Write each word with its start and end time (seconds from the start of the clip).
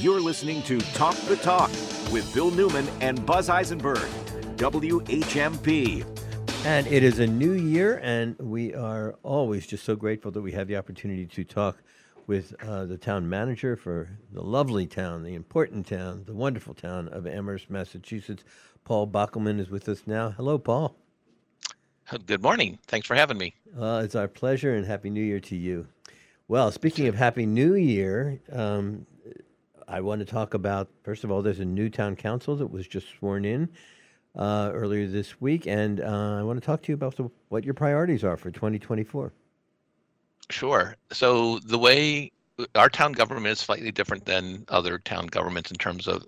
You're 0.00 0.20
listening 0.20 0.62
to 0.64 0.78
Talk 0.92 1.14
the 1.22 1.36
Talk 1.36 1.70
with 2.12 2.30
Bill 2.34 2.50
Newman 2.50 2.86
and 3.00 3.24
Buzz 3.24 3.48
Eisenberg, 3.48 4.06
WHMP. 4.56 6.04
And 6.66 6.86
it 6.88 7.02
is 7.02 7.18
a 7.18 7.26
new 7.26 7.52
year, 7.52 7.98
and 8.02 8.38
we 8.38 8.74
are 8.74 9.14
always 9.22 9.66
just 9.66 9.84
so 9.84 9.96
grateful 9.96 10.30
that 10.32 10.42
we 10.42 10.52
have 10.52 10.68
the 10.68 10.76
opportunity 10.76 11.24
to 11.24 11.44
talk 11.44 11.78
with 12.26 12.54
uh, 12.62 12.84
the 12.84 12.98
town 12.98 13.26
manager 13.26 13.74
for 13.74 14.18
the 14.32 14.42
lovely 14.42 14.86
town, 14.86 15.22
the 15.22 15.34
important 15.34 15.86
town, 15.86 16.24
the 16.26 16.34
wonderful 16.34 16.74
town 16.74 17.08
of 17.08 17.26
Amherst, 17.26 17.70
Massachusetts. 17.70 18.44
Paul 18.84 19.06
Bockelman 19.06 19.58
is 19.58 19.70
with 19.70 19.88
us 19.88 20.02
now. 20.06 20.28
Hello, 20.28 20.58
Paul. 20.58 20.94
Good 22.26 22.42
morning. 22.42 22.78
Thanks 22.86 23.06
for 23.06 23.14
having 23.14 23.38
me. 23.38 23.54
Uh, 23.74 24.02
it's 24.04 24.14
our 24.14 24.28
pleasure, 24.28 24.74
and 24.74 24.84
Happy 24.84 25.08
New 25.08 25.24
Year 25.24 25.40
to 25.40 25.56
you. 25.56 25.86
Well, 26.48 26.70
speaking 26.70 27.08
of 27.08 27.14
Happy 27.14 27.46
New 27.46 27.74
Year, 27.74 28.40
um, 28.52 29.06
I 29.88 30.00
want 30.00 30.20
to 30.20 30.24
talk 30.24 30.54
about, 30.54 30.88
first 31.02 31.24
of 31.24 31.30
all, 31.30 31.42
there's 31.42 31.60
a 31.60 31.64
new 31.64 31.88
town 31.88 32.16
council 32.16 32.56
that 32.56 32.66
was 32.66 32.86
just 32.86 33.06
sworn 33.18 33.44
in 33.44 33.68
uh, 34.34 34.70
earlier 34.72 35.06
this 35.06 35.40
week, 35.40 35.66
and 35.66 36.00
uh, 36.00 36.36
I 36.38 36.42
want 36.42 36.60
to 36.60 36.64
talk 36.64 36.82
to 36.82 36.92
you 36.92 36.94
about 36.94 37.16
the, 37.16 37.30
what 37.48 37.64
your 37.64 37.74
priorities 37.74 38.24
are 38.24 38.36
for 38.36 38.50
2024. 38.50 39.32
Sure. 40.50 40.96
So 41.12 41.58
the 41.60 41.78
way 41.78 42.32
our 42.74 42.88
town 42.88 43.12
government 43.12 43.46
is 43.46 43.58
slightly 43.60 43.90
different 43.90 44.24
than 44.24 44.64
other 44.68 44.98
town 44.98 45.26
governments 45.26 45.70
in 45.70 45.76
terms 45.76 46.06
of 46.06 46.24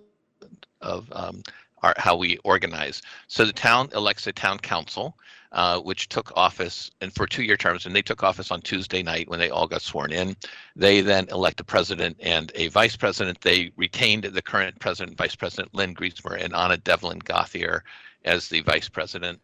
of 0.81 1.09
um, 1.13 1.43
our, 1.83 1.95
how 1.97 2.17
we 2.17 2.37
organize. 2.39 3.03
So 3.27 3.45
the 3.45 3.53
town 3.53 3.89
elects 3.95 4.27
a 4.27 4.33
town 4.33 4.59
council, 4.59 5.17
uh, 5.53 5.81
which 5.81 6.09
took 6.09 6.31
office 6.37 6.91
and 7.01 7.15
for 7.15 7.27
two-year 7.27 7.57
terms, 7.57 7.87
and 7.87 7.95
they 7.95 8.03
took 8.03 8.23
office 8.23 8.51
on 8.51 8.61
Tuesday 8.61 9.03
night 9.03 9.29
when 9.29 9.39
they 9.39 9.51
all 9.51 9.67
got 9.67 9.83
sworn 9.83 10.13
in. 10.13 10.37
They 10.77 11.01
then 11.01 11.27
elect 11.31 11.61
a 11.61 11.65
president 11.65 12.17
and 12.21 12.53
a 12.55 12.69
vice 12.69 12.97
president. 12.97 13.41
They 13.41 13.73
retained 13.77 14.25
the 14.25 14.43
current 14.43 14.79
president, 14.79 15.17
vice 15.17 15.35
president 15.35 15.75
Lynn 15.75 15.95
Griesemer, 15.95 16.43
and 16.43 16.55
Anna 16.55 16.77
Devlin 16.77 17.21
Gauthier 17.21 17.83
as 18.25 18.49
the 18.49 18.61
vice 18.61 18.89
president. 18.89 19.41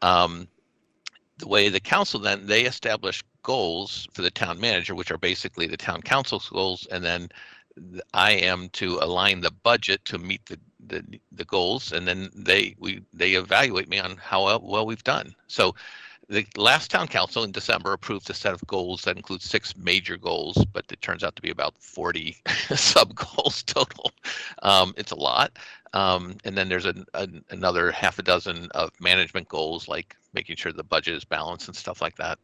Um, 0.00 0.48
the 1.38 1.48
way 1.48 1.68
the 1.68 1.80
council 1.80 2.20
then 2.20 2.46
they 2.46 2.62
establish 2.62 3.22
goals 3.42 4.06
for 4.12 4.22
the 4.22 4.30
town 4.30 4.60
manager, 4.60 4.94
which 4.94 5.10
are 5.10 5.18
basically 5.18 5.66
the 5.66 5.76
town 5.76 6.02
council's 6.02 6.48
goals, 6.48 6.86
and 6.90 7.02
then 7.02 7.30
I 8.14 8.32
am 8.32 8.68
to 8.70 8.98
align 9.00 9.40
the 9.40 9.50
budget 9.50 10.04
to 10.06 10.18
meet 10.18 10.44
the 10.46 10.58
the, 10.86 11.04
the 11.32 11.44
goals, 11.44 11.92
and 11.92 12.06
then 12.06 12.30
they 12.34 12.74
we 12.78 13.02
they 13.12 13.34
evaluate 13.34 13.88
me 13.88 13.98
on 13.98 14.16
how 14.16 14.58
well 14.58 14.86
we've 14.86 15.04
done. 15.04 15.34
So 15.46 15.74
the 16.28 16.46
last 16.56 16.90
town 16.90 17.08
council 17.08 17.44
in 17.44 17.52
December 17.52 17.92
approved 17.92 18.30
a 18.30 18.34
set 18.34 18.54
of 18.54 18.66
goals 18.66 19.02
that 19.02 19.16
includes 19.16 19.44
six 19.44 19.76
major 19.76 20.16
goals, 20.16 20.64
but 20.72 20.84
it 20.90 21.02
turns 21.02 21.22
out 21.22 21.36
to 21.36 21.42
be 21.42 21.50
about 21.50 21.74
40 21.78 22.36
sub 22.74 23.14
goals 23.14 23.62
total. 23.64 24.12
Um, 24.62 24.94
it's 24.96 25.12
a 25.12 25.16
lot. 25.16 25.58
Um, 25.92 26.38
and 26.44 26.56
then 26.56 26.68
there's 26.68 26.86
an, 26.86 27.04
an, 27.14 27.44
another 27.50 27.90
half 27.92 28.18
a 28.18 28.22
dozen 28.22 28.68
of 28.70 28.98
management 28.98 29.48
goals, 29.48 29.88
like 29.88 30.16
making 30.32 30.56
sure 30.56 30.72
the 30.72 30.82
budget 30.82 31.14
is 31.16 31.24
balanced 31.24 31.68
and 31.68 31.76
stuff 31.76 32.00
like 32.00 32.16
that. 32.16 32.38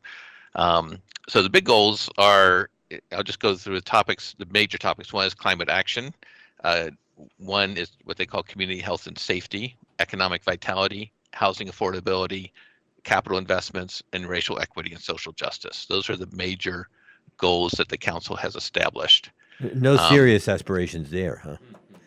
Um, 0.55 0.99
so 1.29 1.43
the 1.43 1.49
big 1.49 1.65
goals 1.65 2.11
are, 2.19 2.69
I'll 3.13 3.23
just 3.23 3.41
go 3.41 3.55
through 3.55 3.77
the 3.77 3.81
topics, 3.81 4.35
the 4.39 4.47
major 4.51 4.77
topics. 4.77 5.13
One 5.13 5.27
is 5.27 5.35
climate 5.35 5.71
action. 5.71 6.13
Uh, 6.63 6.91
one 7.39 7.77
is 7.77 7.91
what 8.05 8.17
they 8.17 8.27
call 8.27 8.43
community 8.43 8.81
health 8.81 9.07
and 9.07 9.19
safety, 9.19 9.77
economic 9.99 10.45
vitality, 10.45 11.13
housing 11.33 11.69
affordability, 11.69 12.51
capital 13.05 13.39
investments, 13.39 14.03
and 14.13 14.29
racial 14.29 14.61
equity 14.61 14.93
and 14.93 15.03
social 15.03 15.33
justice. 15.33 15.87
Those 15.87 16.11
are 16.11 16.17
the 16.17 16.29
major 16.33 16.89
goals 17.37 17.73
that 17.73 17.89
the 17.89 17.99
council 17.99 18.37
has 18.37 18.57
established. 18.57 19.31
No 19.75 19.97
um, 19.97 20.09
serious 20.09 20.49
um, 20.49 20.55
aspirations 20.55 21.11
there, 21.11 21.41
huh? 21.43 21.57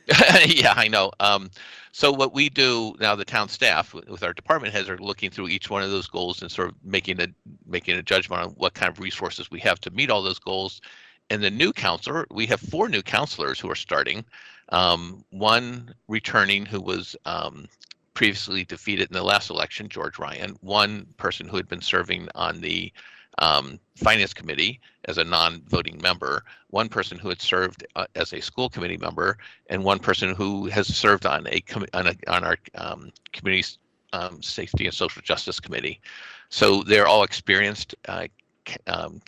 yeah, 0.45 0.73
I 0.75 0.87
know. 0.87 1.11
Um, 1.19 1.49
so 1.91 2.11
what 2.11 2.33
we 2.33 2.49
do 2.49 2.95
now, 2.99 3.15
the 3.15 3.25
town 3.25 3.49
staff 3.49 3.93
with 3.93 4.23
our 4.23 4.33
department 4.33 4.73
heads 4.73 4.89
are 4.89 4.97
looking 4.97 5.29
through 5.29 5.49
each 5.49 5.69
one 5.69 5.83
of 5.83 5.91
those 5.91 6.07
goals 6.07 6.41
and 6.41 6.51
sort 6.51 6.69
of 6.69 6.75
making 6.83 7.21
a 7.21 7.27
making 7.65 7.97
a 7.97 8.03
judgment 8.03 8.41
on 8.41 8.49
what 8.51 8.73
kind 8.73 8.91
of 8.91 8.99
resources 8.99 9.51
we 9.51 9.59
have 9.59 9.79
to 9.81 9.91
meet 9.91 10.09
all 10.09 10.21
those 10.21 10.39
goals. 10.39 10.81
And 11.29 11.43
the 11.43 11.49
new 11.49 11.71
counselor, 11.71 12.25
we 12.29 12.45
have 12.47 12.59
four 12.59 12.89
new 12.89 13.01
counselors 13.01 13.59
who 13.59 13.69
are 13.69 13.75
starting. 13.75 14.25
Um, 14.71 15.23
one 15.31 15.93
returning 16.07 16.65
who 16.65 16.81
was 16.81 17.15
um, 17.25 17.67
previously 18.13 18.63
defeated 18.63 19.09
in 19.09 19.13
the 19.13 19.23
last 19.23 19.49
election, 19.49 19.89
George 19.89 20.19
Ryan. 20.19 20.57
One 20.61 21.07
person 21.17 21.47
who 21.47 21.57
had 21.57 21.67
been 21.67 21.81
serving 21.81 22.27
on 22.35 22.61
the 22.61 22.91
um, 23.39 23.79
finance 23.95 24.33
committee 24.33 24.79
as 25.05 25.17
a 25.17 25.23
non-voting 25.23 25.99
member, 26.01 26.43
one 26.69 26.89
person 26.89 27.17
who 27.17 27.29
had 27.29 27.41
served 27.41 27.85
uh, 27.95 28.05
as 28.15 28.33
a 28.33 28.41
school 28.41 28.69
committee 28.69 28.97
member, 28.97 29.37
and 29.69 29.83
one 29.83 29.99
person 29.99 30.35
who 30.35 30.67
has 30.67 30.87
served 30.87 31.25
on 31.25 31.47
a 31.47 31.63
on, 31.93 32.07
a, 32.07 32.15
on 32.27 32.43
our 32.43 32.57
um, 32.75 33.11
community 33.33 33.67
um, 34.13 34.41
safety 34.41 34.85
and 34.85 34.93
social 34.93 35.21
justice 35.21 35.59
committee. 35.59 35.99
So 36.49 36.83
they're 36.83 37.07
all 37.07 37.23
experienced 37.23 37.95
uh, 38.07 38.27
um, 38.87 39.21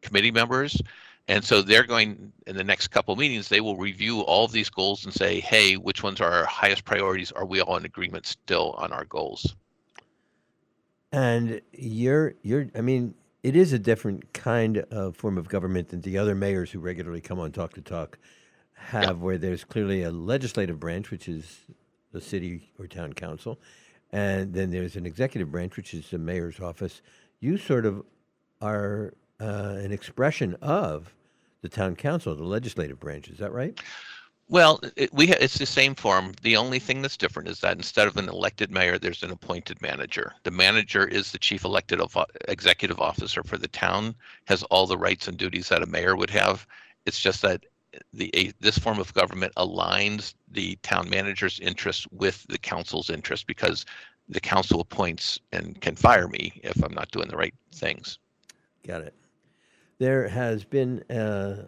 committee 0.00 0.30
members 0.30 0.80
and 1.30 1.44
so 1.44 1.62
they're 1.62 1.84
going 1.84 2.32
in 2.48 2.56
the 2.56 2.64
next 2.64 2.88
couple 2.88 3.14
meetings, 3.14 3.48
they 3.48 3.60
will 3.60 3.76
review 3.76 4.22
all 4.22 4.44
of 4.44 4.50
these 4.50 4.68
goals 4.68 5.04
and 5.04 5.14
say, 5.14 5.38
hey, 5.38 5.76
which 5.76 6.02
ones 6.02 6.20
are 6.20 6.28
our 6.28 6.44
highest 6.44 6.84
priorities? 6.84 7.30
Are 7.30 7.46
we 7.46 7.60
all 7.60 7.76
in 7.76 7.84
agreement 7.84 8.26
still 8.26 8.72
on 8.72 8.92
our 8.92 9.04
goals? 9.04 9.54
And 11.12 11.60
you're 11.72 12.34
you're 12.42 12.66
I 12.74 12.80
mean, 12.80 13.14
it 13.44 13.54
is 13.54 13.72
a 13.72 13.78
different 13.78 14.32
kind 14.32 14.78
of 14.90 15.16
form 15.16 15.38
of 15.38 15.48
government 15.48 15.90
than 15.90 16.00
the 16.00 16.18
other 16.18 16.34
mayors 16.34 16.72
who 16.72 16.80
regularly 16.80 17.20
come 17.20 17.38
on 17.38 17.52
Talk 17.52 17.74
the 17.74 17.80
Talk 17.80 18.18
have, 18.74 19.04
yep. 19.04 19.16
where 19.18 19.38
there's 19.38 19.62
clearly 19.62 20.02
a 20.02 20.10
legislative 20.10 20.80
branch, 20.80 21.12
which 21.12 21.28
is 21.28 21.58
the 22.10 22.20
city 22.20 22.72
or 22.76 22.88
town 22.88 23.12
council, 23.12 23.60
and 24.10 24.52
then 24.52 24.72
there's 24.72 24.96
an 24.96 25.06
executive 25.06 25.52
branch, 25.52 25.76
which 25.76 25.94
is 25.94 26.10
the 26.10 26.18
mayor's 26.18 26.58
office. 26.58 27.02
You 27.38 27.56
sort 27.56 27.86
of 27.86 28.02
are 28.60 29.14
uh, 29.40 29.78
an 29.78 29.92
expression 29.92 30.56
of 30.60 31.14
the 31.62 31.68
town 31.68 31.96
council, 31.96 32.34
the 32.34 32.44
legislative 32.44 33.00
branch. 33.00 33.28
Is 33.28 33.38
that 33.38 33.52
right? 33.52 33.78
Well, 34.48 34.80
it, 34.96 35.14
we 35.14 35.28
ha- 35.28 35.36
it's 35.40 35.58
the 35.58 35.66
same 35.66 35.94
form. 35.94 36.32
The 36.42 36.56
only 36.56 36.80
thing 36.80 37.02
that's 37.02 37.16
different 37.16 37.48
is 37.48 37.60
that 37.60 37.76
instead 37.76 38.08
of 38.08 38.16
an 38.16 38.28
elected 38.28 38.70
mayor, 38.70 38.98
there's 38.98 39.22
an 39.22 39.30
appointed 39.30 39.80
manager. 39.80 40.32
The 40.42 40.50
manager 40.50 41.06
is 41.06 41.30
the 41.30 41.38
chief 41.38 41.64
elected 41.64 42.00
of, 42.00 42.16
uh, 42.16 42.24
executive 42.48 42.98
officer 42.98 43.44
for 43.44 43.56
the 43.56 43.68
town, 43.68 44.16
has 44.46 44.64
all 44.64 44.88
the 44.88 44.98
rights 44.98 45.28
and 45.28 45.38
duties 45.38 45.68
that 45.68 45.84
a 45.84 45.86
mayor 45.86 46.16
would 46.16 46.30
have. 46.30 46.66
It's 47.06 47.20
just 47.20 47.42
that 47.42 47.64
the 48.12 48.30
a, 48.34 48.52
this 48.60 48.78
form 48.78 48.98
of 48.98 49.14
government 49.14 49.52
aligns 49.56 50.34
the 50.50 50.76
town 50.82 51.08
manager's 51.08 51.60
interests 51.60 52.06
with 52.10 52.44
the 52.48 52.58
council's 52.58 53.10
interest 53.10 53.46
because 53.46 53.86
the 54.28 54.40
council 54.40 54.80
appoints 54.80 55.38
and 55.52 55.80
can 55.80 55.96
fire 55.96 56.28
me 56.28 56.60
if 56.62 56.82
I'm 56.82 56.94
not 56.94 57.10
doing 57.10 57.28
the 57.28 57.36
right 57.36 57.54
things. 57.72 58.18
Got 58.86 59.02
it. 59.02 59.14
There 60.00 60.28
has 60.28 60.64
been 60.64 61.02
uh, 61.10 61.66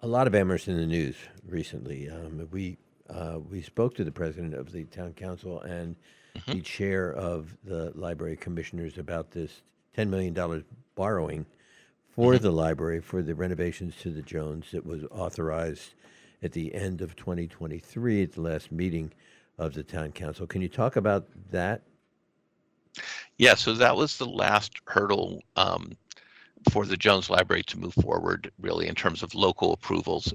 a 0.00 0.06
lot 0.08 0.26
of 0.26 0.34
Amherst 0.34 0.66
in 0.66 0.76
the 0.76 0.86
news 0.86 1.14
recently. 1.46 2.10
Um, 2.10 2.48
we 2.50 2.76
uh, 3.08 3.38
we 3.48 3.62
spoke 3.62 3.94
to 3.94 4.02
the 4.02 4.10
president 4.10 4.54
of 4.54 4.72
the 4.72 4.82
town 4.86 5.12
council 5.12 5.60
and 5.60 5.94
mm-hmm. 6.34 6.50
the 6.50 6.60
chair 6.62 7.12
of 7.12 7.56
the 7.62 7.92
library 7.94 8.34
commissioners 8.34 8.98
about 8.98 9.30
this 9.30 9.62
ten 9.94 10.10
million 10.10 10.34
dollars 10.34 10.64
borrowing 10.96 11.46
for 12.08 12.32
mm-hmm. 12.32 12.42
the 12.42 12.50
library 12.50 13.00
for 13.00 13.22
the 13.22 13.36
renovations 13.36 13.94
to 14.00 14.10
the 14.10 14.22
Jones 14.22 14.72
that 14.72 14.84
was 14.84 15.04
authorized 15.12 15.94
at 16.42 16.50
the 16.50 16.74
end 16.74 17.00
of 17.00 17.14
2023 17.14 18.24
at 18.24 18.32
the 18.32 18.40
last 18.40 18.72
meeting 18.72 19.12
of 19.58 19.74
the 19.74 19.84
town 19.84 20.10
council. 20.10 20.44
Can 20.44 20.60
you 20.60 20.68
talk 20.68 20.96
about 20.96 21.28
that? 21.52 21.82
Yeah, 23.38 23.54
so 23.54 23.74
that 23.74 23.94
was 23.94 24.18
the 24.18 24.26
last 24.26 24.72
hurdle 24.86 25.40
um, 25.54 25.96
for 26.70 26.84
the 26.84 26.96
Jones 26.96 27.30
Library 27.30 27.62
to 27.64 27.78
move 27.78 27.94
forward, 27.94 28.50
really, 28.60 28.86
in 28.86 28.94
terms 28.94 29.22
of 29.22 29.34
local 29.34 29.72
approvals. 29.72 30.32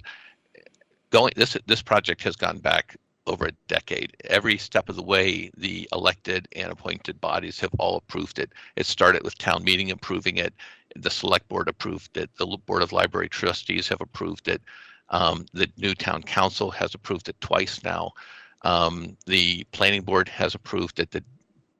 Going 1.11 1.33
this 1.35 1.55
this 1.67 1.81
project 1.81 2.23
has 2.23 2.35
gone 2.35 2.57
back 2.57 2.97
over 3.27 3.45
a 3.45 3.51
decade. 3.67 4.15
Every 4.25 4.57
step 4.57 4.89
of 4.89 4.95
the 4.95 5.03
way, 5.03 5.49
the 5.57 5.87
elected 5.91 6.47
and 6.55 6.71
appointed 6.71 7.19
bodies 7.21 7.59
have 7.59 7.73
all 7.79 7.97
approved 7.97 8.39
it. 8.39 8.51
It 8.75 8.85
started 8.85 9.23
with 9.23 9.37
town 9.37 9.63
meeting 9.63 9.91
approving 9.91 10.37
it. 10.37 10.53
The 10.95 11.09
select 11.09 11.47
board 11.47 11.67
approved 11.67 12.17
it. 12.17 12.29
The 12.37 12.45
board 12.65 12.81
of 12.81 12.91
library 12.91 13.29
trustees 13.29 13.87
have 13.87 14.01
approved 14.01 14.47
it. 14.47 14.61
Um, 15.09 15.45
the 15.53 15.69
new 15.77 15.93
town 15.93 16.23
council 16.23 16.71
has 16.71 16.93
approved 16.93 17.29
it 17.29 17.39
twice 17.41 17.83
now. 17.83 18.11
Um, 18.63 19.15
the 19.25 19.63
planning 19.71 20.01
board 20.01 20.27
has 20.29 20.55
approved 20.55 20.99
it. 20.99 21.11
The 21.11 21.23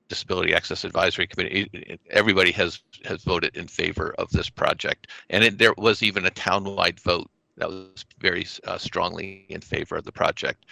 Disability 0.08 0.54
Access 0.54 0.84
Advisory 0.84 1.28
Committee, 1.28 2.00
everybody 2.10 2.52
has 2.52 2.82
has 3.06 3.24
voted 3.24 3.56
in 3.56 3.68
favor 3.68 4.14
of 4.18 4.30
this 4.30 4.50
project, 4.50 5.08
and 5.30 5.44
it, 5.44 5.58
there 5.58 5.74
was 5.78 6.04
even 6.04 6.26
a 6.26 6.32
townwide 6.32 7.00
vote 7.00 7.30
that 7.58 7.70
was 7.70 8.06
very 8.20 8.46
uh, 8.66 8.78
strongly 8.78 9.46
in 9.50 9.62
favor 9.62 9.96
of 9.96 10.04
the 10.04 10.12
project. 10.12 10.66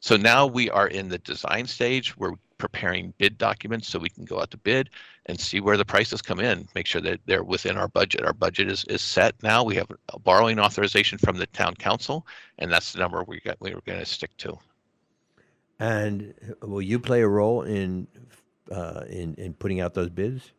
So 0.00 0.16
now 0.16 0.46
we 0.46 0.68
are 0.68 0.88
in 0.88 1.08
the 1.08 1.18
design 1.18 1.66
stage. 1.66 2.16
We're 2.16 2.34
preparing 2.58 3.14
bid 3.18 3.38
documents 3.38 3.88
so 3.88 3.98
we 3.98 4.10
can 4.10 4.24
go 4.24 4.40
out 4.40 4.50
to 4.50 4.58
bid 4.58 4.90
and 5.26 5.40
see 5.40 5.60
where 5.60 5.76
the 5.76 5.84
prices 5.84 6.20
come 6.22 6.40
in. 6.40 6.68
Make 6.74 6.86
sure 6.86 7.00
that 7.00 7.20
they're 7.26 7.42
within 7.42 7.76
our 7.76 7.88
budget. 7.88 8.22
Our 8.22 8.32
budget 8.32 8.70
is, 8.70 8.84
is 8.84 9.00
set 9.00 9.34
now. 9.42 9.64
We 9.64 9.76
have 9.76 9.90
a 10.12 10.18
borrowing 10.18 10.58
authorization 10.58 11.18
from 11.18 11.36
the 11.38 11.46
town 11.46 11.74
council, 11.74 12.26
and 12.58 12.70
that's 12.70 12.92
the 12.92 12.98
number 13.00 13.22
we 13.24 13.40
got. 13.40 13.56
We 13.60 13.74
were 13.74 13.80
going 13.86 13.98
to 13.98 14.06
stick 14.06 14.36
to. 14.38 14.58
And 15.78 16.34
will 16.62 16.82
you 16.82 16.98
play 16.98 17.22
a 17.22 17.28
role 17.28 17.62
in 17.62 18.06
uh, 18.70 19.04
in 19.08 19.34
in 19.34 19.54
putting 19.54 19.80
out 19.80 19.94
those 19.94 20.10
bids? 20.10 20.52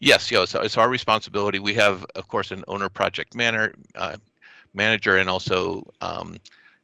Yes, 0.00 0.30
yeah, 0.30 0.44
so 0.46 0.60
it's 0.62 0.76
our 0.76 0.88
responsibility. 0.88 1.58
We 1.58 1.74
have, 1.74 2.04
of 2.14 2.28
course, 2.28 2.50
an 2.50 2.64
owner 2.66 2.88
project 2.88 3.34
manager, 3.34 3.74
uh, 3.94 4.16
manager, 4.74 5.16
and 5.16 5.28
also 5.28 5.84
um, 6.00 6.38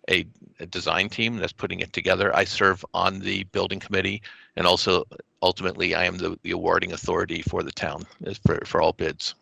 a, 0.08 0.24
a, 0.60 0.66
design 0.66 1.08
team 1.08 1.36
that's 1.36 1.52
putting 1.52 1.80
it 1.80 1.92
together. 1.92 2.34
I 2.36 2.44
serve 2.44 2.84
on 2.94 3.18
the 3.18 3.44
building 3.44 3.80
committee, 3.80 4.22
and 4.56 4.66
also 4.66 5.04
ultimately, 5.42 5.94
I 5.94 6.04
am 6.04 6.18
the, 6.18 6.38
the 6.42 6.52
awarding 6.52 6.92
authority 6.92 7.42
for 7.42 7.62
the 7.62 7.72
town 7.72 8.04
for 8.46 8.60
for 8.64 8.80
all 8.80 8.92
bids. 8.92 9.34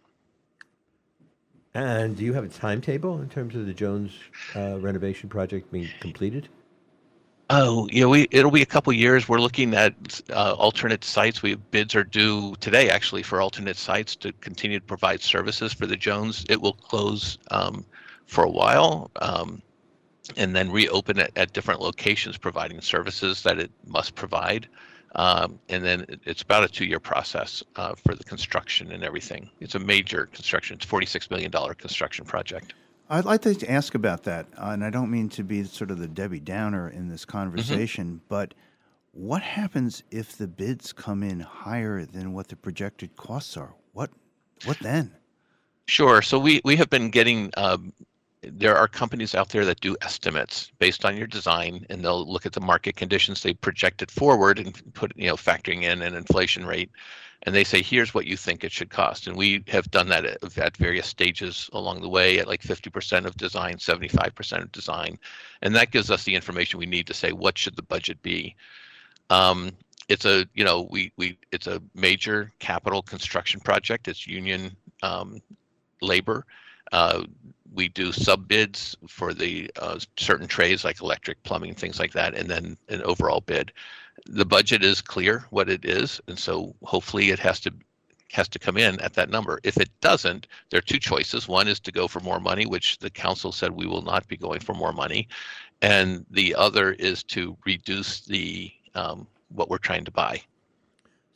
And 1.75 2.17
do 2.17 2.25
you 2.25 2.33
have 2.33 2.45
a 2.45 2.49
timetable 2.49 3.21
in 3.21 3.29
terms 3.29 3.57
of 3.57 3.67
the 3.67 3.75
Jones 3.75 4.13
uh, 4.55 4.79
renovation 4.79 5.29
project 5.29 5.73
being 5.73 5.89
completed? 6.01 6.49
Oh, 7.51 7.87
yeah, 7.93 8.07
we 8.07 8.27
it'll 8.31 8.51
be 8.51 8.63
a 8.63 8.67
couple 8.67 8.93
years. 8.95 9.29
We're 9.29 9.41
looking 9.41 9.75
at 9.75 10.21
uh, 10.31 10.55
alternate 10.55 11.05
sites. 11.05 11.43
We 11.43 11.57
bids 11.57 11.95
are 11.95 12.05
due 12.05 12.55
today, 12.57 12.89
actually, 12.89 13.23
for 13.23 13.41
alternate 13.41 13.77
sites 13.77 14.17
to 14.17 14.33
continue 14.41 14.79
to 14.81 14.85
provide 14.85 15.21
services 15.21 15.73
for 15.75 15.87
the 15.87 15.97
Jones. 15.97 16.47
It 16.49 16.61
will 16.63 16.73
close 16.73 17.37
um, 17.51 17.85
for 18.27 18.45
a 18.45 18.51
while, 18.51 19.11
um, 19.21 19.61
and 20.39 20.57
then 20.57 20.71
reopen 20.71 21.19
it 21.19 21.33
at 21.37 21.53
different 21.53 21.83
locations, 21.83 22.39
providing 22.39 22.81
services 22.81 23.43
that 23.43 23.59
it 23.59 23.71
must 23.87 24.15
provide. 24.15 24.67
Um, 25.15 25.61
and 25.69 25.85
then 25.85 26.07
it's 26.25 26.43
about 26.43 26.65
a 26.65 26.69
two-year 26.69 26.99
process 26.99 27.63
uh, 27.77 27.95
for 27.95 28.15
the 28.15 28.25
construction 28.25 28.91
and 28.91 29.05
everything. 29.05 29.51
It's 29.61 29.75
a 29.75 29.79
major 29.79 30.27
construction. 30.27 30.77
It's 30.77 30.87
$46 30.87 31.31
million 31.31 31.53
construction 31.75 32.25
project. 32.25 32.75
I'd 33.09 33.25
like 33.25 33.43
to 33.43 33.71
ask 33.71 33.95
about 33.95 34.23
that, 34.25 34.47
uh, 34.57 34.71
and 34.71 34.85
I 34.85 34.91
don't 34.91 35.11
mean 35.11 35.29
to 35.31 35.45
be 35.45 35.65
sort 35.65 35.91
of 35.91 35.99
the 35.99 36.09
Debbie 36.09 36.41
Downer 36.41 36.89
in 36.89 37.09
this 37.09 37.23
mm-hmm. 37.23 37.33
conversation, 37.33 38.07
mm-hmm. 38.07 38.25
but 38.29 38.55
what 39.13 39.43
happens 39.43 40.03
if 40.11 40.37
the 40.37 40.49
bids 40.49 40.93
come 40.93 41.23
in 41.23 41.41
higher 41.41 42.05
than 42.05 42.33
what 42.33 42.49
the 42.49 42.57
projected 42.57 43.17
costs 43.17 43.57
are? 43.57 43.75
What 43.93 44.11
what 44.65 44.79
then? 44.81 45.13
Sure. 45.87 46.23
So 46.23 46.39
we 46.39 46.61
we 46.65 46.77
have 46.77 46.91
been 46.91 47.11
getting. 47.11 47.51
Um, 47.57 47.93
there 48.43 48.77
are 48.77 48.87
companies 48.87 49.35
out 49.35 49.49
there 49.51 49.65
that 49.65 49.81
do 49.81 49.97
estimates 50.03 50.71
based 50.79 51.07
on 51.07 51.17
your 51.17 51.27
design, 51.27 51.87
and 51.89 52.05
they'll 52.05 52.31
look 52.31 52.45
at 52.45 52.53
the 52.53 52.61
market 52.61 52.95
conditions. 52.97 53.43
They 53.43 53.55
project 53.55 54.03
it 54.03 54.11
forward 54.11 54.59
and 54.59 54.95
put 54.95 55.13
you 55.17 55.29
know 55.29 55.37
factoring 55.37 55.83
in 55.83 56.03
an 56.03 56.15
inflation 56.15 56.67
rate, 56.67 56.91
and 57.45 57.55
they 57.55 57.65
say, 57.65 57.83
here's 57.83 58.15
what 58.15 58.27
you 58.27 58.37
think 58.37 58.65
it 58.65 58.73
should 58.73 58.91
cost. 58.91 59.27
And 59.27 59.37
we 59.37 59.63
have 59.69 59.91
done 59.91 60.09
that 60.09 60.25
at, 60.25 60.59
at 60.59 60.77
various 60.77 61.07
stages 61.07 61.69
along 61.73 62.01
the 62.01 62.09
way 62.09 62.39
at 62.39 62.49
like 62.49 62.63
50% 62.63 63.27
of 63.27 63.37
design, 63.37 63.75
75% 63.77 64.63
of 64.63 64.73
design. 64.73 65.19
And 65.61 65.75
that 65.77 65.91
gives 65.91 66.11
us 66.11 66.25
the 66.25 66.35
information 66.35 66.79
we 66.79 66.87
need 66.87 67.07
to 67.07 67.15
say, 67.15 67.33
what 67.33 67.59
should 67.59 67.77
the 67.77 67.83
budget 67.83 68.21
be? 68.23 68.57
Um, 69.29 69.73
it's 70.09 70.25
a, 70.25 70.47
you 70.55 70.65
know, 70.65 70.89
we, 70.91 71.13
we, 71.17 71.39
it's 71.53 71.67
a 71.67 71.83
major 71.95 72.51
capital 72.61 73.03
construction 73.03 73.61
project. 73.61 74.09
It's 74.09 74.27
union 74.27 74.75
um, 75.03 75.43
labor. 76.01 76.47
Uh, 76.93 77.25
we 77.75 77.89
do 77.89 78.13
sub 78.13 78.49
bids 78.49 78.97
for 79.09 79.35
the 79.35 79.71
uh, 79.81 79.99
certain 80.17 80.47
trades 80.47 80.85
like 80.85 81.01
electric, 81.01 81.43
plumbing, 81.43 81.75
things 81.75 81.99
like 81.99 82.13
that, 82.13 82.35
and 82.35 82.49
then 82.49 82.77
an 82.89 83.03
overall 83.03 83.41
bid 83.41 83.73
the 84.27 84.45
budget 84.45 84.85
is 84.85 85.01
clear 85.01 85.45
what 85.51 85.69
it 85.69 85.85
is, 85.85 86.21
and 86.29 86.39
so 86.39 86.75
hopefully 86.83 87.31
it 87.31 87.39
has 87.39 87.61
to 87.61 87.73
has 88.33 88.49
to 88.49 88.59
come 88.59 88.77
in 88.77 89.01
at 89.01 89.15
that 89.15 89.31
number. 89.31 89.61
If 89.63 89.77
it 89.77 89.89
doesn't, 90.01 90.49
there 90.71 90.79
are 90.79 90.83
two 90.83 90.99
choices. 90.99 91.47
One 91.47 91.69
is 91.69 91.79
to 91.81 91.93
go 91.93 92.09
for 92.09 92.19
more 92.21 92.41
money, 92.41 92.67
which 92.67 92.99
the 92.99 93.11
council 93.11 93.53
said 93.53 93.71
we 93.71 93.87
will 93.87 94.03
not 94.03 94.27
be 94.27 94.37
going 94.37 94.59
for 94.61 94.75
more 94.75 94.93
money, 94.93 95.29
and 95.83 96.27
the 96.31 96.55
other 96.55 96.93
is 96.93 97.23
to 97.25 97.57
reduce 97.65 98.23
the 98.23 98.73
um, 98.95 99.27
what 99.51 99.69
we're 99.71 99.79
trying 99.79 100.05
to 100.05 100.11
buy. 100.11 100.41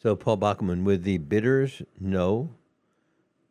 So, 0.03 0.15
Paul 0.15 0.39
Bockelman, 0.39 0.85
would 0.85 1.03
the 1.03 1.19
bidders 1.19 1.83
know 1.99 2.51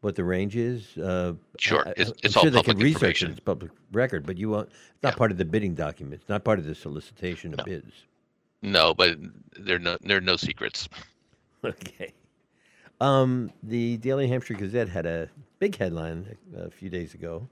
what 0.01 0.15
the 0.15 0.23
range 0.23 0.55
is? 0.55 0.97
Uh, 0.97 1.33
sure, 1.59 1.83
it's, 1.97 2.13
it's 2.23 2.35
I'm 2.35 2.39
all 2.39 2.45
they 2.45 2.57
public 2.57 2.77
can 2.77 2.85
research 2.85 3.21
it. 3.21 3.31
It's 3.31 3.39
public 3.39 3.71
record, 3.91 4.25
but 4.25 4.37
you 4.37 4.49
won't. 4.49 4.69
It's 4.69 5.03
not 5.03 5.13
yeah. 5.13 5.17
part 5.17 5.31
of 5.31 5.37
the 5.37 5.45
bidding 5.45 5.75
documents. 5.75 6.25
Not 6.29 6.43
part 6.43 6.59
of 6.59 6.65
the 6.65 6.75
solicitation 6.75 7.53
of 7.53 7.59
no. 7.59 7.63
bids. 7.65 7.93
No, 8.71 8.93
but 8.93 9.17
there 9.57 9.79
no 9.79 9.97
there 10.01 10.17
are 10.17 10.21
no 10.21 10.35
secrets. 10.35 10.87
Okay. 11.65 12.13
Um, 13.01 13.51
the 13.63 13.97
Daily 13.97 14.27
Hampshire 14.27 14.53
Gazette 14.53 14.87
had 14.87 15.07
a 15.07 15.27
big 15.57 15.75
headline 15.75 16.37
a, 16.55 16.69
few 16.69 16.87
days 16.87 17.15
ago 17.15 17.49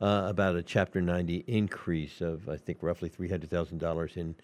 uh, 0.00 0.26
about 0.26 0.56
a 0.56 0.62
Chapter 0.62 1.00
90 1.00 1.44
increase 1.46 2.20
of, 2.20 2.48
I 2.48 2.56
think, 2.56 2.78
roughly 2.82 3.08
$300,000 3.08 4.16
in 4.16 4.34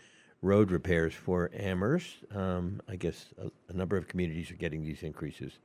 road 0.43 0.71
repairs 0.71 1.13
for 1.13 1.51
Amherst. 1.55 2.25
Um, 2.35 2.81
I 2.89 2.95
guess 2.95 3.27
a, 3.37 3.51
a, 3.69 3.73
number 3.77 3.97
of 3.97 4.07
communities 4.07 4.51
are 4.53 4.57
getting 4.57 4.85
these 4.85 5.03
increases. 5.03 5.59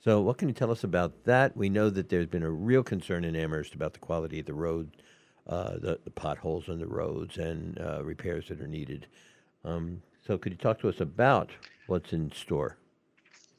So, 0.00 0.20
what 0.20 0.38
can 0.38 0.48
you 0.48 0.54
tell 0.54 0.72
us 0.72 0.84
about 0.84 1.24
that? 1.24 1.56
We 1.56 1.68
know 1.68 1.88
that 1.90 2.08
there's 2.08 2.26
been 2.26 2.42
a 2.42 2.50
real 2.50 2.82
concern 2.82 3.24
in 3.24 3.36
Amherst 3.36 3.74
about 3.74 3.92
the 3.92 4.00
quality 4.00 4.40
of 4.40 4.46
the 4.46 4.54
road, 4.54 4.90
uh, 5.46 5.74
the, 5.78 6.00
the, 6.04 6.10
potholes 6.10 6.68
on 6.68 6.78
the 6.78 6.86
roads, 6.86 7.38
and 7.38 7.80
uh, 7.80 8.04
repairs 8.04 8.48
that 8.48 8.60
are 8.60 8.66
needed. 8.66 9.06
Um, 9.68 10.02
so, 10.26 10.38
could 10.38 10.52
you 10.52 10.58
talk 10.58 10.80
to 10.80 10.88
us 10.88 11.00
about 11.00 11.50
what's 11.86 12.12
in 12.12 12.30
store? 12.32 12.76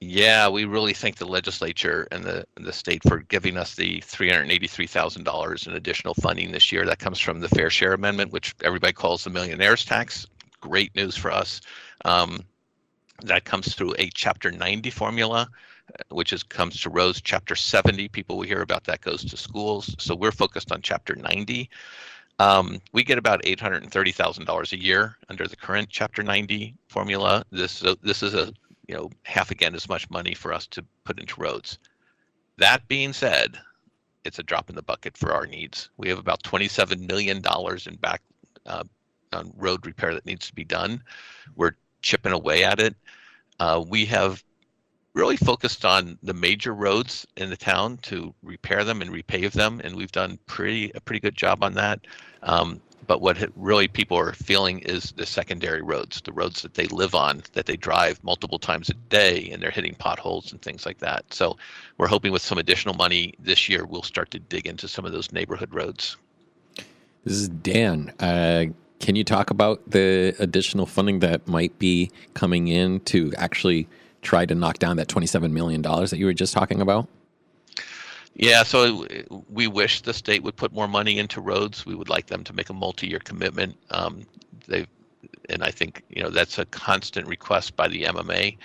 Yeah, 0.02 0.48
we 0.48 0.64
really 0.66 0.94
thank 0.94 1.18
the 1.18 1.26
legislature 1.26 2.08
and 2.12 2.24
the 2.24 2.46
the 2.56 2.72
state 2.72 3.04
for 3.04 3.18
giving 3.18 3.58
us 3.58 3.76
the 3.76 4.02
three 4.02 4.30
hundred 4.30 4.50
eighty-three 4.52 4.88
thousand 4.88 5.24
dollars 5.24 5.68
in 5.68 5.74
additional 5.74 6.14
funding 6.16 6.52
this 6.52 6.72
year. 6.72 6.86
That 6.86 7.00
comes 7.00 7.20
from 7.20 7.42
the 7.42 7.50
Fair 7.50 7.70
Share 7.70 7.94
Amendment, 7.94 8.32
which 8.32 8.56
everybody 8.64 8.94
calls 8.94 9.24
the 9.24 9.30
millionaire's 9.30 9.86
tax. 9.86 10.26
Great 10.62 10.96
news 10.96 11.16
for 11.16 11.32
us. 11.32 11.62
Um, 12.06 12.44
that 13.24 13.44
comes 13.44 13.76
through 13.76 13.96
a 14.00 14.10
Chapter 14.14 14.52
90 14.52 14.90
formula, 14.92 15.50
which 16.10 16.32
is 16.32 16.44
comes 16.44 16.80
to 16.82 16.90
Rose 16.90 17.20
Chapter 17.22 17.56
70, 17.56 18.08
people 18.08 18.38
we 18.38 18.48
hear 18.48 18.62
about 18.62 18.86
that 18.86 19.02
goes 19.02 19.26
to 19.26 19.36
schools. 19.36 19.96
So 20.00 20.16
we're 20.16 20.32
focused 20.32 20.72
on 20.72 20.82
Chapter 20.82 21.16
90. 21.16 21.70
Um, 22.40 22.80
we 22.94 23.04
get 23.04 23.18
about 23.18 23.42
eight 23.44 23.60
hundred 23.60 23.84
and 23.84 23.92
thirty 23.92 24.12
thousand 24.12 24.46
dollars 24.46 24.72
a 24.72 24.80
year 24.80 25.18
under 25.28 25.48
the 25.48 25.58
current 25.58 25.90
Chapter 25.90 26.24
90 26.24 26.74
formula. 26.88 27.44
This 27.52 27.84
this 28.02 28.24
is 28.24 28.34
a 28.34 28.54
you 28.88 28.96
know 28.96 29.12
half 29.24 29.52
again 29.52 29.76
as 29.76 29.90
much 29.90 30.10
money 30.10 30.34
for 30.34 30.54
us 30.54 30.66
to 30.68 30.84
put 31.04 31.20
into 31.20 31.40
roads. 31.40 31.78
That 32.58 32.88
being 32.88 33.14
said, 33.14 33.58
it's 34.24 34.40
a 34.40 34.44
drop 34.44 34.70
in 34.70 34.76
the 34.76 34.82
bucket 34.82 35.18
for 35.18 35.34
our 35.34 35.46
needs. 35.46 35.90
We 35.98 36.08
have 36.10 36.18
about 36.18 36.42
twenty-seven 36.44 37.06
million 37.06 37.42
dollars 37.42 37.88
in 37.88 37.96
back 37.98 38.22
uh, 38.66 38.86
on 39.34 39.52
road 39.58 39.86
repair 39.86 40.14
that 40.14 40.26
needs 40.26 40.48
to 40.48 40.56
be 40.56 40.64
done. 40.64 41.04
We're 41.56 41.76
chipping 42.02 42.32
away 42.32 42.64
at 42.64 42.80
it. 42.80 42.96
Uh, 43.60 43.84
we 43.86 44.06
have 44.06 44.44
really 45.14 45.38
focused 45.38 45.86
on 45.86 46.18
the 46.24 46.34
major 46.34 46.74
roads 46.74 47.26
in 47.38 47.50
the 47.50 47.58
town 47.58 47.98
to 47.98 48.34
repair 48.44 48.84
them 48.84 49.02
and 49.02 49.12
repave 49.12 49.52
them, 49.52 49.82
and 49.84 49.96
we've 49.96 50.12
done 50.12 50.38
pretty 50.46 50.92
a 50.96 51.02
pretty 51.02 51.20
good 51.20 51.36
job 51.36 51.64
on 51.64 51.74
that. 51.74 52.00
Um, 52.44 52.82
but 53.08 53.22
what 53.22 53.38
really 53.56 53.88
people 53.88 54.18
are 54.18 54.34
feeling 54.34 54.80
is 54.80 55.14
the 55.14 55.26
secondary 55.26 55.82
roads, 55.82 56.22
the 56.22 56.32
roads 56.32 56.62
that 56.62 56.76
they 56.76 56.86
live 56.88 57.16
on, 57.16 57.42
that 57.54 57.66
they 57.66 57.76
drive 57.76 58.24
multiple 58.24 58.60
times 58.60 58.88
a 58.90 58.94
day, 58.94 59.50
and 59.52 59.64
they're 59.64 59.72
hitting 59.72 59.96
potholes 59.96 60.52
and 60.52 60.62
things 60.62 60.86
like 60.86 61.00
that. 61.00 61.26
So 61.34 61.58
we're 61.98 62.08
hoping 62.08 62.32
with 62.32 62.44
some 62.44 62.60
additional 62.60 62.94
money 62.94 63.34
this 63.40 63.68
year, 63.68 63.84
we'll 63.84 64.04
start 64.04 64.30
to 64.32 64.40
dig 64.40 64.68
into 64.68 64.88
some 64.88 65.06
of 65.06 65.12
those 65.12 65.32
neighborhood 65.32 65.74
roads. 65.74 66.18
This 67.24 67.34
is 67.34 67.50
Dan. 67.50 68.14
Uh, 68.20 68.66
can 69.00 69.16
you 69.16 69.24
talk 69.24 69.50
about 69.50 69.90
the 69.90 70.36
additional 70.38 70.86
funding 70.86 71.18
that 71.20 71.48
might 71.48 71.78
be 71.80 72.12
coming 72.36 72.68
in 72.68 73.00
to 73.02 73.34
actually 73.38 73.88
try 74.22 74.46
to 74.46 74.56
knock 74.56 74.80
down 74.80 74.98
that 74.98 75.08
$27 75.08 75.52
million 75.52 75.82
that 75.82 76.18
you 76.18 76.26
were 76.26 76.34
just 76.34 76.54
talking 76.54 76.82
about? 76.82 77.08
Yeah, 78.36 78.64
so 78.64 79.06
we 79.50 79.68
wish 79.68 80.02
the 80.02 80.14
state 80.14 80.44
would 80.44 80.56
put 80.56 80.72
more 80.72 80.88
money 80.88 81.20
into 81.20 81.42
roads. 81.42 81.86
We 81.86 81.96
would 81.96 82.08
like 82.08 82.28
them 82.28 82.44
to 82.46 82.54
make 82.54 82.70
a 82.70 82.74
multi-year 82.74 83.20
commitment. 83.20 83.76
Um, 83.92 84.26
they, 84.68 84.88
and 85.50 85.62
I 85.62 85.72
think 85.72 86.04
you 86.10 86.24
know 86.24 86.30
that's 86.30 86.58
a 86.58 86.66
constant 86.66 87.28
request 87.28 87.76
by 87.76 87.90
the 87.90 88.04
MMA. 88.04 88.58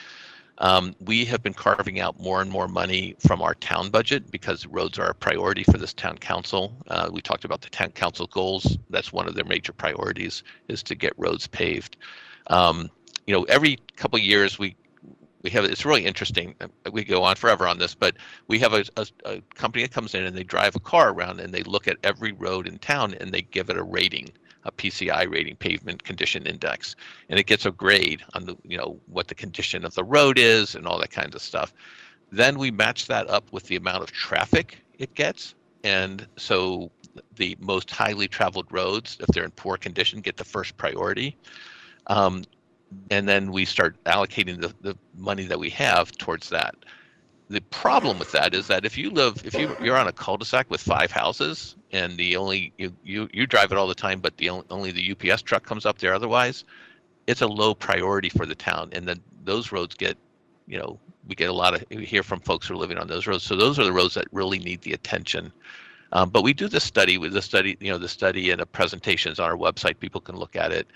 Um, 0.59 0.95
we 1.01 1.25
have 1.25 1.43
been 1.43 1.55
carving 1.55 1.99
out 1.99 2.21
more 2.21 2.41
and 2.41 2.51
more 2.51 2.69
money 2.69 3.17
from 3.19 3.43
our 3.43 3.55
town 3.57 3.91
budget 3.91 4.31
because 4.31 4.67
roads 4.67 4.99
are 4.99 5.11
a 5.11 5.15
priority 5.15 5.65
for 5.65 5.79
this 5.79 5.93
town 5.93 6.19
council. 6.19 6.73
Uh, 6.87 7.11
we 7.13 7.21
talked 7.21 7.45
about 7.45 7.61
the 7.61 7.71
town 7.71 7.91
council 7.91 8.29
goals. 8.29 8.79
That's 8.91 9.13
one 9.13 9.27
of 9.27 9.35
their 9.35 9.45
major 9.45 9.73
priorities 9.73 10.45
is 10.69 10.85
to 10.85 10.95
get 10.95 11.13
roads 11.17 11.49
paved. 11.49 11.97
Um, 12.47 12.91
you 13.27 13.35
know, 13.35 13.43
every 13.45 13.79
couple 13.97 14.19
years 14.21 14.59
we 14.59 14.77
we 15.45 15.51
have 15.51 15.65
it's 15.65 15.85
really 15.85 16.07
interesting. 16.07 16.55
We 16.91 17.05
go 17.05 17.23
on 17.23 17.37
forever 17.37 17.69
on 17.69 17.79
this, 17.79 17.95
but 17.95 18.17
we 18.49 18.59
have 18.59 18.73
a, 18.73 18.85
a, 18.97 19.07
a, 19.27 19.41
company 19.55 19.85
that 19.85 19.93
comes 19.93 20.15
in 20.15 20.25
and 20.25 20.35
they 20.35 20.43
drive 20.43 20.75
a 20.75 20.81
car 20.81 21.13
around 21.13 21.39
and 21.39 21.53
they 21.53 21.63
look 21.63 21.87
at 21.87 21.99
every 22.03 22.33
road 22.33 22.67
in 22.67 22.79
town 22.79 23.15
and 23.21 23.31
they 23.31 23.43
give 23.43 23.69
it 23.69 23.77
a 23.77 23.83
rating, 23.83 24.31
a 24.65 24.73
PCI 24.73 25.31
rating, 25.31 25.55
pavement 25.57 26.03
condition 26.03 26.47
index, 26.47 26.97
and 27.29 27.39
it 27.39 27.45
gets 27.45 27.67
a 27.67 27.71
grade 27.71 28.23
on 28.33 28.47
the 28.47 28.57
you 28.65 28.79
know 28.79 28.99
what 29.07 29.29
the 29.29 29.35
condition 29.35 29.85
of 29.85 29.95
the 29.95 30.03
road 30.03 30.39
is 30.39 30.75
and 30.75 30.87
all 30.87 30.99
that 30.99 31.11
kind 31.11 31.35
of 31.35 31.43
stuff. 31.43 31.75
Then 32.33 32.59
we 32.59 32.71
match 32.71 33.07
that 33.07 33.29
up 33.29 33.53
with 33.53 33.65
the 33.65 33.77
amount 33.77 34.03
of 34.03 34.11
traffic 34.11 34.79
it 34.99 35.15
gets, 35.15 35.55
and 35.85 36.27
so 36.37 36.91
the 37.37 37.55
most 37.61 37.91
highly 37.91 38.29
traveled 38.29 38.67
roads, 38.71 39.19
if 39.21 39.27
they're 39.27 39.45
in 39.45 39.51
poor 39.51 39.77
condition, 39.77 40.21
get 40.21 40.39
the 40.39 40.45
first 40.45 40.77
priority. 40.79 41.37
Um, 42.07 42.45
and 43.11 43.29
then 43.29 43.53
we 43.53 43.65
start 43.65 43.97
allocating 44.05 44.61
the, 44.61 44.75
the 44.81 44.97
money 45.17 45.45
that 45.45 45.59
we 45.59 45.71
have 45.71 46.13
towards 46.13 46.49
that. 46.51 46.75
The 47.49 47.61
problem 47.61 48.19
with 48.19 48.33
that 48.33 48.55
is 48.55 48.67
that 48.69 48.85
if 48.85 48.97
you 48.97 49.11
live, 49.11 49.43
if 49.45 49.55
you 49.55 49.77
you're 49.81 49.97
on 49.97 50.09
a 50.09 50.13
cul-de-sac 50.13 50.71
with 50.71 50.81
five 50.81 51.11
houses 51.11 51.77
and 51.93 52.17
the 52.17 52.37
only 52.37 52.73
you 52.79 52.95
you, 53.05 53.29
you 53.33 53.47
drive 53.47 53.71
it 53.71 53.79
all 53.79 53.87
the 53.87 53.95
time, 53.95 54.21
but 54.21 54.37
the 54.39 54.49
only 54.49 54.91
the 54.91 55.13
UPS 55.13 55.43
truck 55.43 55.65
comes 55.65 55.85
up 55.85 55.99
there 55.99 56.15
otherwise, 56.15 56.65
it's 57.27 57.43
a 57.43 57.47
low 57.47 57.75
priority 57.75 58.31
for 58.31 58.47
the 58.47 58.55
town, 58.55 58.91
and 58.93 59.07
then 59.07 59.21
those 59.45 59.73
roads 59.73 59.95
get, 59.95 60.17
you 60.67 60.79
know, 60.79 60.99
we 61.29 61.35
get 61.35 61.51
a 61.51 61.53
lot 61.53 61.75
of 61.75 61.85
we 61.91 62.07
hear 62.07 62.23
from 62.23 62.41
folks 62.41 62.67
who 62.67 62.75
are 62.75 62.79
living 62.79 62.99
on 62.99 63.09
those 63.09 63.27
roads. 63.27 63.45
So 63.45 63.57
those 63.57 63.79
are 63.79 63.85
the 63.85 63.93
roads 63.93 64.15
that 64.15 64.27
really 64.33 64.59
need 64.59 64.81
the 64.81 64.95
attention. 64.95 65.53
Um, 66.13 66.31
but 66.31 66.43
we 66.45 66.55
do 66.55 66.69
this 66.69 66.85
study 66.85 67.19
with 67.19 67.33
the 67.33 67.43
study, 67.43 67.77
you 67.81 67.91
know, 67.91 67.99
the 67.99 68.09
study 68.09 68.51
and 68.51 68.61
the 68.61 68.67
presentations 68.67 69.39
on 69.39 69.51
our 69.51 69.57
website. 69.57 69.99
People 69.99 70.21
can 70.21 70.37
look 70.37 70.57
at 70.57 70.73
it 70.73 70.87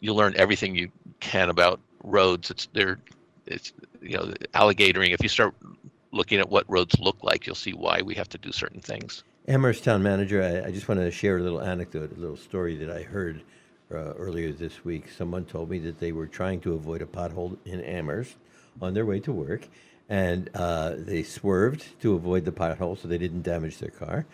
you 0.00 0.14
learn 0.14 0.34
everything 0.36 0.74
you 0.74 0.90
can 1.20 1.48
about 1.48 1.80
roads. 2.02 2.50
It's 2.50 2.68
there, 2.72 2.98
it's 3.46 3.72
you 4.00 4.16
know 4.16 4.32
alligatoring. 4.54 5.12
If 5.12 5.22
you 5.22 5.28
start 5.28 5.54
looking 6.12 6.38
at 6.40 6.48
what 6.48 6.64
roads 6.68 6.98
look 6.98 7.22
like, 7.22 7.46
you'll 7.46 7.54
see 7.54 7.72
why 7.72 8.02
we 8.02 8.14
have 8.14 8.28
to 8.30 8.38
do 8.38 8.52
certain 8.52 8.80
things. 8.80 9.22
Amherst 9.48 9.84
town 9.84 10.02
manager, 10.02 10.42
I, 10.42 10.68
I 10.68 10.72
just 10.72 10.88
want 10.88 11.00
to 11.00 11.10
share 11.10 11.38
a 11.38 11.42
little 11.42 11.60
anecdote, 11.60 12.16
a 12.16 12.20
little 12.20 12.36
story 12.36 12.74
that 12.76 12.90
I 12.90 13.02
heard 13.02 13.42
uh, 13.92 14.14
earlier 14.14 14.52
this 14.52 14.84
week. 14.84 15.08
Someone 15.16 15.44
told 15.44 15.70
me 15.70 15.78
that 15.80 16.00
they 16.00 16.12
were 16.12 16.26
trying 16.26 16.60
to 16.62 16.74
avoid 16.74 17.02
a 17.02 17.06
pothole 17.06 17.56
in 17.64 17.80
Amherst 17.82 18.36
on 18.82 18.94
their 18.94 19.06
way 19.06 19.20
to 19.20 19.32
work, 19.32 19.68
and 20.08 20.50
uh, 20.54 20.94
they 20.96 21.22
swerved 21.22 21.84
to 22.00 22.14
avoid 22.14 22.44
the 22.44 22.52
pothole 22.52 22.98
so 23.00 23.06
they 23.08 23.18
didn't 23.18 23.42
damage 23.42 23.78
their 23.78 23.90
car. 23.90 24.26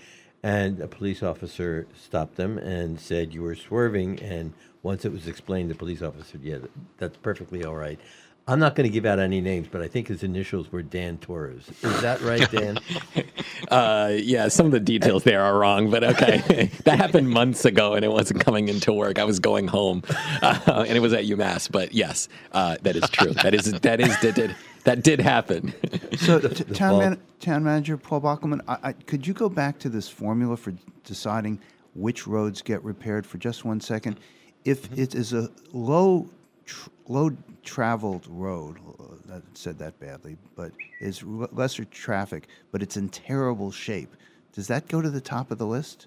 And 0.43 0.81
a 0.81 0.89
police 0.89 1.23
officer 1.23 1.87
stopped 1.95 2.37
them 2.37 2.59
and 2.59 2.99
said, 2.99 3.33
"You 3.33 3.43
were 3.43 3.55
swerving 3.55 4.21
and 4.21 4.53
once 4.83 5.05
it 5.05 5.13
was 5.13 5.29
explained, 5.29 5.71
the 5.71 5.75
police 5.75 6.03
officer 6.03 6.25
said, 6.33 6.41
"Yeah, 6.43 6.59
that's 6.99 7.17
perfectly 7.17 7.65
all 7.65 7.77
right." 7.77 8.01
I'm 8.49 8.59
not 8.59 8.75
going 8.75 8.89
to 8.89 8.93
give 8.93 9.07
out 9.07 9.21
any 9.21 9.41
names, 9.41 9.69
but 9.71 9.83
I 9.83 9.89
think 9.89 10.09
his 10.09 10.25
initials 10.25 10.73
were 10.73 10.83
Dan 10.83 11.19
Torres. 11.19 11.71
Is 11.83 12.01
that 12.01 12.21
right, 12.23 12.51
Dan? 12.51 12.77
uh, 13.71 14.15
yeah, 14.17 14.49
some 14.49 14.67
of 14.67 14.73
the 14.73 14.81
details 14.81 15.23
there 15.23 15.41
are 15.43 15.57
wrong, 15.57 15.91
but 15.91 16.03
okay. 16.03 16.71
that 16.85 16.99
happened 16.99 17.31
months 17.31 17.65
ago, 17.65 17.95
and 17.95 18.05
it 18.05 18.11
wasn't 18.11 18.41
coming 18.41 18.69
into 18.69 18.93
work. 18.93 19.21
I 19.21 19.25
was 19.25 19.39
going 19.39 19.69
home, 19.69 20.03
uh, 20.43 20.85
and 20.89 20.97
it 20.97 21.01
was 21.01 21.13
at 21.13 21.25
UMass. 21.25 21.71
But 21.71 21.95
yes, 21.95 22.29
uh, 22.51 22.79
that 22.83 22.97
is 22.97 23.09
true. 23.11 23.33
That 23.33 23.55
is 23.55 23.71
that 23.73 24.01
is 24.01 24.21
that 24.21 24.35
did 24.35 24.57
that 24.85 25.03
did 25.03 25.21
happen. 25.21 25.75
so, 26.19 26.41
t- 26.41 26.65
town, 26.75 26.99
man- 26.99 27.21
town 27.41 27.65
manager 27.65 27.97
Paul 27.97 28.21
Bockelman, 28.21 28.61
I, 28.67 28.79
I, 28.83 28.93
could 28.93 29.27
you 29.27 29.35
go 29.35 29.49
back 29.49 29.79
to 29.81 29.89
this 29.89 30.09
formula 30.09 30.57
for 30.57 30.75
deciding 31.05 31.61
which 31.95 32.27
roads 32.27 32.63
get 32.63 32.83
repaired 32.83 33.27
for 33.27 33.39
just 33.39 33.65
one 33.65 33.81
second? 33.81 34.19
if 34.65 34.83
mm-hmm. 34.83 35.01
it 35.01 35.15
is 35.15 35.33
a 35.33 35.51
low 35.73 36.29
tr- 36.65 36.91
low 37.09 37.31
traveled 37.63 38.27
road, 38.29 38.79
uh, 38.99 39.15
that 39.27 39.43
said 39.55 39.79
that 39.79 39.99
badly, 40.01 40.37
but 40.57 40.73
is 41.01 41.23
r- 41.23 41.49
lesser 41.53 41.85
traffic, 41.85 42.49
but 42.71 42.83
it's 42.83 42.97
in 42.97 43.09
terrible 43.09 43.71
shape. 43.71 44.15
Does 44.53 44.67
that 44.69 44.89
go 44.89 45.01
to 45.01 45.11
the 45.11 45.21
top 45.21 45.51
of 45.51 45.59
the 45.59 45.67
list? 45.67 46.07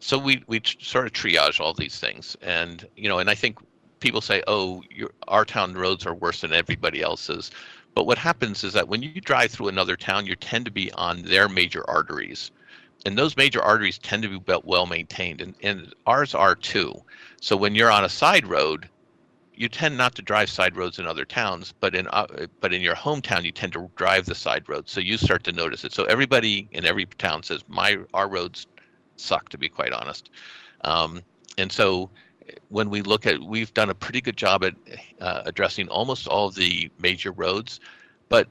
So 0.00 0.18
we 0.18 0.42
we 0.46 0.62
sort 0.80 1.06
of 1.06 1.12
triage 1.12 1.60
all 1.60 1.74
these 1.74 1.98
things, 1.98 2.36
and 2.42 2.86
you 2.96 3.08
know, 3.08 3.18
and 3.18 3.28
I 3.28 3.34
think 3.34 3.58
people 4.00 4.20
say, 4.20 4.42
"Oh, 4.46 4.82
your, 4.90 5.10
our 5.28 5.44
town 5.44 5.74
roads 5.74 6.06
are 6.06 6.14
worse 6.14 6.40
than 6.40 6.52
everybody 6.52 7.02
else's," 7.02 7.50
but 7.94 8.06
what 8.06 8.18
happens 8.18 8.64
is 8.64 8.72
that 8.72 8.88
when 8.88 9.02
you 9.02 9.20
drive 9.20 9.50
through 9.50 9.68
another 9.68 9.96
town, 9.96 10.26
you 10.26 10.36
tend 10.36 10.64
to 10.64 10.70
be 10.70 10.90
on 10.92 11.22
their 11.22 11.48
major 11.48 11.88
arteries. 11.88 12.50
And 13.06 13.16
those 13.18 13.36
major 13.36 13.62
arteries 13.62 13.98
tend 13.98 14.22
to 14.24 14.40
be 14.40 14.54
well 14.64 14.86
maintained 14.86 15.40
and, 15.40 15.54
and 15.62 15.94
ours 16.06 16.34
are 16.34 16.54
too. 16.54 16.94
So 17.40 17.56
when 17.56 17.74
you're 17.74 17.90
on 17.90 18.04
a 18.04 18.10
side 18.10 18.46
road 18.46 18.88
you 19.60 19.68
tend 19.68 19.96
not 19.96 20.14
to 20.14 20.22
drive 20.22 20.48
side 20.48 20.74
roads 20.74 20.98
in 20.98 21.06
other 21.06 21.26
towns 21.26 21.74
but 21.80 21.94
in 21.94 22.08
uh, 22.08 22.26
but 22.60 22.72
in 22.72 22.80
your 22.80 22.94
hometown 22.94 23.42
you 23.44 23.52
tend 23.52 23.72
to 23.74 23.90
drive 23.94 24.24
the 24.24 24.34
side 24.34 24.66
roads 24.68 24.90
so 24.90 25.00
you 25.00 25.18
start 25.18 25.44
to 25.44 25.52
notice 25.52 25.84
it. 25.84 25.92
So 25.92 26.04
everybody 26.04 26.66
in 26.72 26.86
every 26.86 27.04
town 27.04 27.42
says 27.42 27.62
my 27.68 27.98
our 28.14 28.28
roads 28.28 28.66
suck 29.16 29.50
to 29.50 29.58
be 29.58 29.68
quite 29.68 29.92
honest. 29.92 30.30
Um, 30.82 31.20
and 31.58 31.70
so 31.70 32.08
when 32.68 32.90
we 32.90 33.02
look 33.02 33.26
at 33.26 33.40
we've 33.40 33.72
done 33.74 33.90
a 33.90 33.94
pretty 33.94 34.20
good 34.20 34.36
job 34.36 34.64
at 34.64 34.74
uh, 35.20 35.42
addressing 35.44 35.88
almost 35.88 36.26
all 36.26 36.48
of 36.48 36.54
the 36.54 36.90
major 36.98 37.32
roads 37.32 37.80
but 38.28 38.48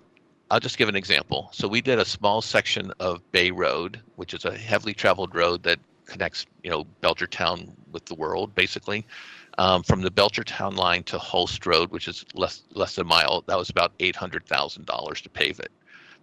I'll 0.52 0.60
just 0.60 0.78
give 0.78 0.90
an 0.90 0.96
example. 0.96 1.50
So 1.54 1.68
we 1.68 1.80
did 1.80 2.00
a 2.00 2.06
small 2.06 2.42
section 2.42 2.92
of 3.00 3.22
Bay 3.32 3.52
Road, 3.52 4.02
which 4.16 4.34
is 4.34 4.46
a 4.46 4.58
heavily 4.58 4.94
traveled 4.96 5.36
road 5.36 5.62
that 5.64 5.80
connects, 6.06 6.48
you 6.64 6.72
know, 6.72 6.86
Belchertown 7.04 7.72
with 7.92 8.06
the 8.06 8.16
world, 8.16 8.56
basically. 8.56 9.06
Um, 9.60 9.84
from 9.84 10.02
the 10.02 10.10
Belchertown 10.10 10.76
line 10.76 11.04
to 11.04 11.20
Hulst 11.20 11.66
Road, 11.66 11.92
which 11.92 12.08
is 12.08 12.26
less 12.34 12.64
less 12.74 12.96
than 12.96 13.06
a 13.06 13.10
mile, 13.10 13.44
that 13.48 13.58
was 13.58 13.70
about 13.70 13.92
eight 14.00 14.16
hundred 14.16 14.46
thousand 14.46 14.86
dollars 14.86 15.22
to 15.22 15.30
pave 15.30 15.60
it. 15.60 15.72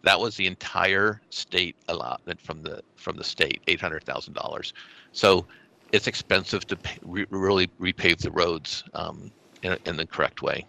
That 0.02 0.18
was 0.18 0.36
the 0.36 0.46
entire 0.46 1.20
state 1.30 1.76
allotment 1.88 2.40
from 2.40 2.62
the 2.62 2.82
from 2.96 3.16
the 3.16 3.24
state, 3.24 3.60
eight 3.68 3.80
hundred 3.80 4.04
thousand 4.04 4.34
dollars. 4.34 4.72
So 5.12 5.46
it's 5.92 6.06
expensive 6.06 6.66
to 6.66 6.76
pay, 6.76 6.98
re- 7.02 7.26
really 7.30 7.68
repave 7.80 8.18
the 8.18 8.30
roads 8.30 8.84
um, 8.94 9.30
in, 9.62 9.76
in 9.86 9.96
the 9.96 10.06
correct 10.06 10.42
way. 10.42 10.66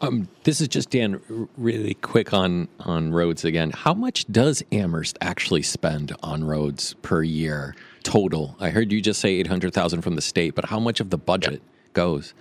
Um, 0.00 0.28
this 0.44 0.60
is 0.60 0.68
just 0.68 0.90
Dan. 0.90 1.20
Really 1.56 1.94
quick 1.94 2.34
on 2.34 2.68
on 2.80 3.12
roads 3.12 3.44
again. 3.44 3.70
How 3.70 3.94
much 3.94 4.26
does 4.30 4.62
Amherst 4.70 5.16
actually 5.20 5.62
spend 5.62 6.12
on 6.22 6.44
roads 6.44 6.94
per 7.00 7.22
year 7.22 7.74
total? 8.02 8.56
I 8.60 8.68
heard 8.70 8.92
you 8.92 9.00
just 9.00 9.20
say 9.20 9.30
eight 9.30 9.46
hundred 9.46 9.72
thousand 9.72 10.02
from 10.02 10.14
the 10.14 10.22
state, 10.22 10.54
but 10.54 10.66
how 10.66 10.78
much 10.78 11.00
of 11.00 11.08
the 11.08 11.16
budget 11.16 11.62
yeah. 11.64 11.92
goes? 11.94 12.34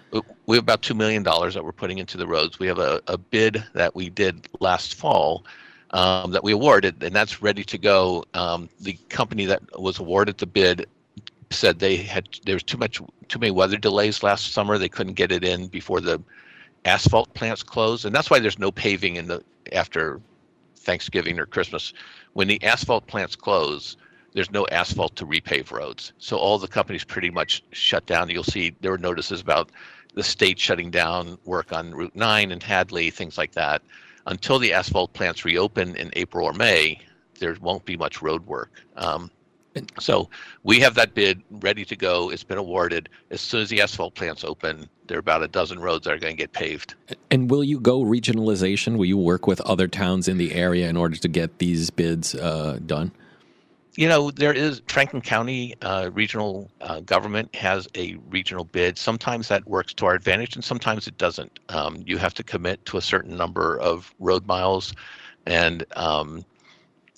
We 0.46 0.58
have 0.58 0.64
about 0.64 0.82
two 0.82 0.96
million 0.96 1.24
dollars 1.24 1.54
that 1.54 1.64
we're 1.64 1.72
putting 1.72 1.98
into 1.98 2.18
the 2.18 2.28
roads. 2.28 2.60
We 2.60 2.68
have 2.68 2.80
a, 2.80 3.02
a 3.08 3.18
bid 3.18 3.64
that 3.74 3.96
we 3.96 4.10
did 4.10 4.50
last 4.60 4.96
fall 4.96 5.46
um, 5.92 6.32
that 6.32 6.44
we 6.44 6.52
awarded, 6.52 7.02
and 7.04 7.16
that's 7.16 7.42
ready 7.42 7.64
to 7.64 7.78
go. 7.78 8.26
Um, 8.34 8.70
the 8.82 8.98
company 9.08 9.46
that 9.46 9.62
was 9.80 10.00
awarded 10.00 10.38
the 10.38 10.46
bid 10.46 10.88
said 11.52 11.80
they 11.80 11.98
had 11.98 12.28
there 12.46 12.56
was 12.56 12.64
too 12.64 12.78
much 12.78 13.02
too 13.28 13.40
many 13.40 13.52
weather 13.52 13.78
delays 13.78 14.24
last 14.24 14.54
summer. 14.54 14.78
They 14.78 14.90
couldn't 14.90 15.14
get 15.14 15.32
it 15.32 15.44
in 15.44 15.68
before 15.68 16.02
the 16.02 16.22
asphalt 16.86 17.34
plants 17.34 17.64
close, 17.64 18.06
and 18.06 18.14
that's 18.14 18.30
why 18.30 18.40
there's 18.40 18.60
no 18.60 18.72
paving 18.72 19.16
in 19.16 19.28
the 19.28 19.44
after 19.72 20.22
Thanksgiving 20.78 21.40
or 21.40 21.46
Christmas. 21.46 21.94
When 22.34 22.48
the 22.48 22.62
asphalt 22.64 23.08
plants 23.08 23.36
close, 23.36 23.98
there's 24.34 24.52
no 24.52 24.68
asphalt 24.68 25.16
to 25.16 25.26
repave 25.26 25.72
roads. 25.72 26.14
So 26.20 26.38
all 26.38 26.60
the 26.60 26.68
companies 26.68 27.04
pretty 27.04 27.30
much 27.30 27.64
shut 27.72 28.06
down. 28.06 28.30
You'll 28.30 28.44
see 28.44 28.76
there 28.82 28.92
were 28.92 28.98
notices 28.98 29.42
about 29.42 29.72
the 30.14 30.24
state 30.24 30.60
shutting 30.60 30.92
down 30.92 31.38
work 31.46 31.72
on 31.74 31.92
Route 31.92 32.16
9 32.16 32.52
and 32.52 32.62
Hadley, 32.62 33.10
things 33.10 33.38
like 33.38 33.54
that. 33.54 33.82
Until 34.28 34.60
the 34.60 34.74
asphalt 34.74 35.14
plants 35.14 35.46
reopen 35.46 35.96
in 35.96 36.12
April 36.14 36.46
or 36.46 36.54
May, 36.54 37.00
there 37.40 37.56
won't 37.62 37.86
be 37.86 37.98
much 37.98 38.22
road 38.22 38.46
work. 38.46 38.72
Um, 38.98 39.30
so 40.00 40.30
we 40.64 40.80
have 40.80 40.96
that 40.96 41.14
bid 41.14 41.42
ready 41.52 41.86
to 41.86 41.96
go. 41.96 42.30
It's 42.30 42.44
been 42.44 42.58
awarded. 42.58 43.10
As 43.32 43.42
soon 43.42 43.62
as 43.62 43.70
the 43.70 43.82
asphalt 43.82 44.16
plants 44.16 44.44
open, 44.44 44.90
there 45.08 45.18
are 45.18 45.20
about 45.20 45.44
a 45.44 45.48
dozen 45.48 45.80
roads 45.80 46.06
that 46.06 46.14
are 46.14 46.18
going 46.18 46.36
to 46.36 46.38
get 46.38 46.54
paved. 46.54 46.96
And 47.32 47.50
will 47.50 47.64
you 47.64 47.80
go 47.80 48.02
regionalization? 48.02 48.98
Will 48.98 49.06
you 49.06 49.18
work 49.18 49.48
with 49.48 49.62
other 49.62 49.88
towns 49.88 50.28
in 50.28 50.38
the 50.38 50.54
area 50.54 50.90
in 50.90 50.98
order 50.98 51.16
to 51.18 51.28
get 51.28 51.60
these 51.60 51.90
bids 51.90 52.36
uh, 52.36 52.80
done? 52.86 53.12
You 53.98 54.10
know, 54.10 54.30
there 54.30 54.52
is 54.52 54.82
Franklin 54.90 55.22
County 55.22 55.74
uh, 55.82 56.10
regional 56.14 56.70
uh, 56.82 57.00
government 57.00 57.56
has 57.56 57.88
a 57.96 58.16
regional 58.30 58.66
bid. 58.66 58.98
Sometimes 58.98 59.48
that 59.48 59.66
works 59.68 59.94
to 59.94 60.06
our 60.06 60.14
advantage, 60.16 60.56
and 60.56 60.64
sometimes 60.64 61.08
it 61.08 61.18
doesn't. 61.18 61.60
Um, 61.70 62.04
you 62.06 62.18
have 62.18 62.34
to 62.34 62.44
commit 62.44 62.84
to 62.88 62.98
a 62.98 63.02
certain 63.02 63.38
number 63.38 63.80
of 63.80 64.14
road 64.20 64.46
miles, 64.48 64.94
and 65.46 65.86
um, 65.96 66.44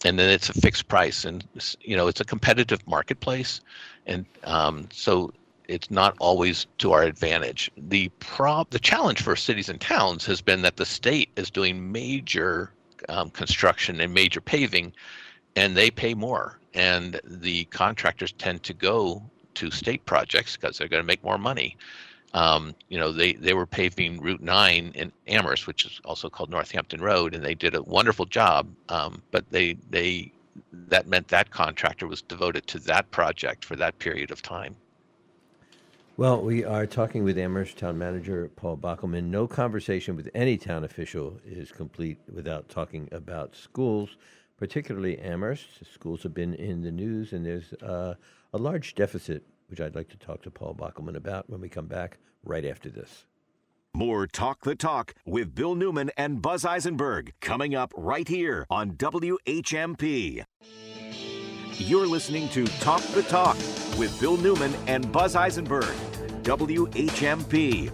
and 0.05 0.19
then 0.19 0.29
it's 0.29 0.49
a 0.49 0.53
fixed 0.53 0.87
price 0.87 1.25
and 1.25 1.45
you 1.81 1.95
know 1.95 2.07
it's 2.07 2.21
a 2.21 2.25
competitive 2.25 2.85
marketplace 2.87 3.61
and 4.05 4.25
um, 4.43 4.87
so 4.91 5.33
it's 5.67 5.91
not 5.91 6.15
always 6.19 6.65
to 6.77 6.93
our 6.93 7.03
advantage. 7.03 7.69
The 7.77 8.09
prob 8.19 8.69
the 8.69 8.79
challenge 8.79 9.21
for 9.21 9.35
cities 9.35 9.69
and 9.69 9.81
towns 9.81 10.25
has 10.25 10.41
been 10.41 10.61
that 10.61 10.77
the 10.77 10.85
state 10.85 11.29
is 11.35 11.49
doing 11.49 11.91
major 11.91 12.71
um, 13.09 13.29
construction 13.31 13.99
and 13.99 14.13
major 14.13 14.41
paving 14.41 14.93
and 15.55 15.75
they 15.75 15.91
pay 15.91 16.13
more 16.13 16.59
and 16.73 17.19
the 17.23 17.65
contractors 17.65 18.31
tend 18.33 18.63
to 18.63 18.73
go 18.73 19.21
to 19.55 19.71
state 19.71 20.05
projects 20.05 20.55
because 20.55 20.77
they're 20.77 20.87
going 20.87 21.01
to 21.01 21.07
make 21.07 21.23
more 21.23 21.37
money 21.37 21.75
Um, 22.37 22.75
you 22.87 22.99
know, 22.99 23.11
they 23.11 23.33
they 23.33 23.55
were 23.55 23.65
paving 23.65 24.21
Route 24.21 24.43
Nine 24.43 24.91
in 24.93 25.11
Amherst, 25.25 25.65
which 25.65 25.85
is 25.85 25.99
also 26.05 26.29
called 26.29 26.51
Northampton 26.51 27.01
Road, 27.01 27.33
and 27.33 27.43
they 27.43 27.55
did 27.55 27.73
a 27.73 27.81
wonderful 27.81 28.25
job. 28.25 28.67
Um, 28.89 29.23
but 29.31 29.49
they 29.49 29.73
they 29.89 30.31
that 30.71 31.07
meant 31.07 31.29
that 31.29 31.49
contractor 31.49 32.05
was 32.07 32.21
devoted 32.21 32.67
to 32.67 32.79
that 32.79 33.09
project 33.09 33.65
for 33.65 33.75
that 33.77 33.97
period 33.97 34.29
of 34.29 34.43
time. 34.43 34.75
Well, 36.15 36.39
we 36.39 36.63
are 36.63 36.85
talking 36.85 37.23
with 37.23 37.39
Amherst 37.39 37.79
Town 37.79 37.97
Manager 37.97 38.51
Paul 38.55 38.77
Bockelman. 38.77 39.25
No 39.25 39.47
conversation 39.47 40.15
with 40.15 40.29
any 40.35 40.57
town 40.57 40.83
official 40.83 41.39
is 41.43 41.71
complete 41.71 42.19
without 42.31 42.69
talking 42.69 43.09
about 43.11 43.55
schools, 43.55 44.17
particularly 44.57 45.17
Amherst. 45.17 45.67
Schools 45.91 46.21
have 46.21 46.35
been 46.35 46.53
in 46.53 46.83
the 46.83 46.91
news, 46.91 47.33
and 47.33 47.43
there's 47.43 47.73
uh, 47.81 48.13
a 48.53 48.57
large 48.57 48.93
deficit, 48.93 49.43
which 49.67 49.81
I'd 49.81 49.95
like 49.95 50.09
to 50.09 50.17
talk 50.17 50.41
to 50.43 50.51
Paul 50.51 50.75
Bockelman 50.75 51.15
about 51.15 51.49
when 51.49 51.61
we 51.61 51.69
come 51.69 51.87
back 51.87 52.17
right 52.43 52.65
after 52.65 52.89
this. 52.89 53.25
More 53.93 54.27
Talk 54.27 54.61
the 54.61 54.75
Talk 54.75 55.15
with 55.25 55.55
Bill 55.55 55.73
Newman 55.75 56.11
and 56.17 56.41
Buzz 56.41 56.65
Eisenberg 56.65 57.33
coming 57.41 57.73
up 57.73 57.93
right 57.97 58.27
here 58.27 58.65
on 58.69 58.91
WHMP. 58.91 60.43
You're 61.79 62.07
listening 62.07 62.49
to 62.49 62.65
Talk 62.79 63.01
the 63.01 63.23
Talk 63.23 63.55
with 63.97 64.15
Bill 64.19 64.37
Newman 64.37 64.73
and 64.87 65.11
Buzz 65.11 65.35
Eisenberg, 65.35 65.95
WHMP. 66.43 67.91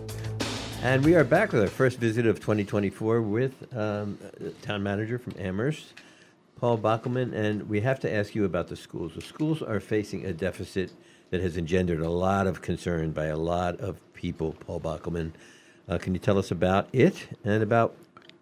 And 0.82 1.06
we 1.06 1.16
are 1.16 1.24
back 1.24 1.54
with 1.54 1.62
our 1.62 1.70
first 1.70 2.00
visit 2.00 2.26
of 2.26 2.42
2024 2.42 3.22
with 3.22 3.74
um, 3.76 4.18
town 4.62 4.84
manager 4.84 5.18
from 5.18 5.36
Amherst, 5.40 5.94
Paul 6.58 6.78
Bockelman. 6.78 7.34
And 7.34 7.70
we 7.70 7.80
have 7.80 8.02
to 8.02 8.14
ask 8.14 8.36
you 8.36 8.44
about 8.44 8.68
the 8.68 8.76
schools. 8.76 9.14
The 9.16 9.22
schools 9.22 9.62
are 9.62 9.80
facing 9.80 10.26
a 10.26 10.34
deficit 10.34 10.92
that 11.34 11.42
has 11.42 11.58
engendered 11.58 12.00
a 12.00 12.10
lot 12.12 12.46
of 12.46 12.62
concern 12.62 13.10
by 13.12 13.26
a 13.26 13.36
lot 13.36 13.80
of 13.80 13.98
people, 14.14 14.56
Paul 14.60 14.80
Bockelman. 14.80 15.32
Uh, 15.90 15.98
can 15.98 16.14
you 16.14 16.20
tell 16.20 16.38
us 16.38 16.52
about 16.52 16.88
it 16.94 17.28
and 17.44 17.64
about 17.64 17.96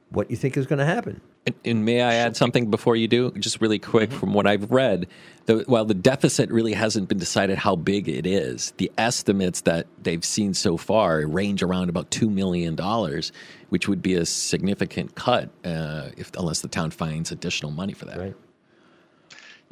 what 0.10 0.30
you 0.30 0.36
think 0.36 0.58
is 0.58 0.68
going 0.68 0.80
to 0.80 0.86
happen? 0.86 1.22
And, 1.46 1.56
and, 1.64 1.86
may 1.86 2.02
I 2.02 2.16
add 2.16 2.36
something 2.36 2.70
before 2.70 2.98
you 2.98 3.08
do? 3.08 3.32
Just 3.40 3.62
really 3.62 3.80
quick, 3.80 4.10
mm-hmm. 4.10 4.20
from 4.20 4.34
what 4.34 4.46
I've 4.46 4.70
read, 4.70 5.08
the, 5.46 5.64
while 5.68 5.86
the 5.86 5.94
deficit 5.94 6.52
really 6.52 6.74
hasn't 6.74 7.08
been 7.08 7.18
decided 7.18 7.58
how 7.58 7.78
big 7.78 8.10
it 8.10 8.26
is, 8.26 8.74
the 8.76 8.92
estimates 8.98 9.62
that 9.62 9.88
they've 10.04 10.26
seen 10.26 10.54
so 10.54 10.76
far 10.76 11.26
range 11.26 11.64
around 11.64 11.88
about 11.88 12.12
two 12.12 12.30
million 12.30 12.76
dollars, 12.76 13.32
which 13.70 13.88
would 13.88 14.02
be 14.02 14.16
a 14.16 14.26
significant 14.26 15.16
cut 15.16 15.50
uh, 15.64 16.10
if 16.18 16.30
unless 16.36 16.60
the 16.60 16.68
town 16.68 16.92
finds 16.92 17.32
additional 17.32 17.72
money 17.72 17.94
for 17.94 18.04
that. 18.04 18.18
Right. 18.18 18.36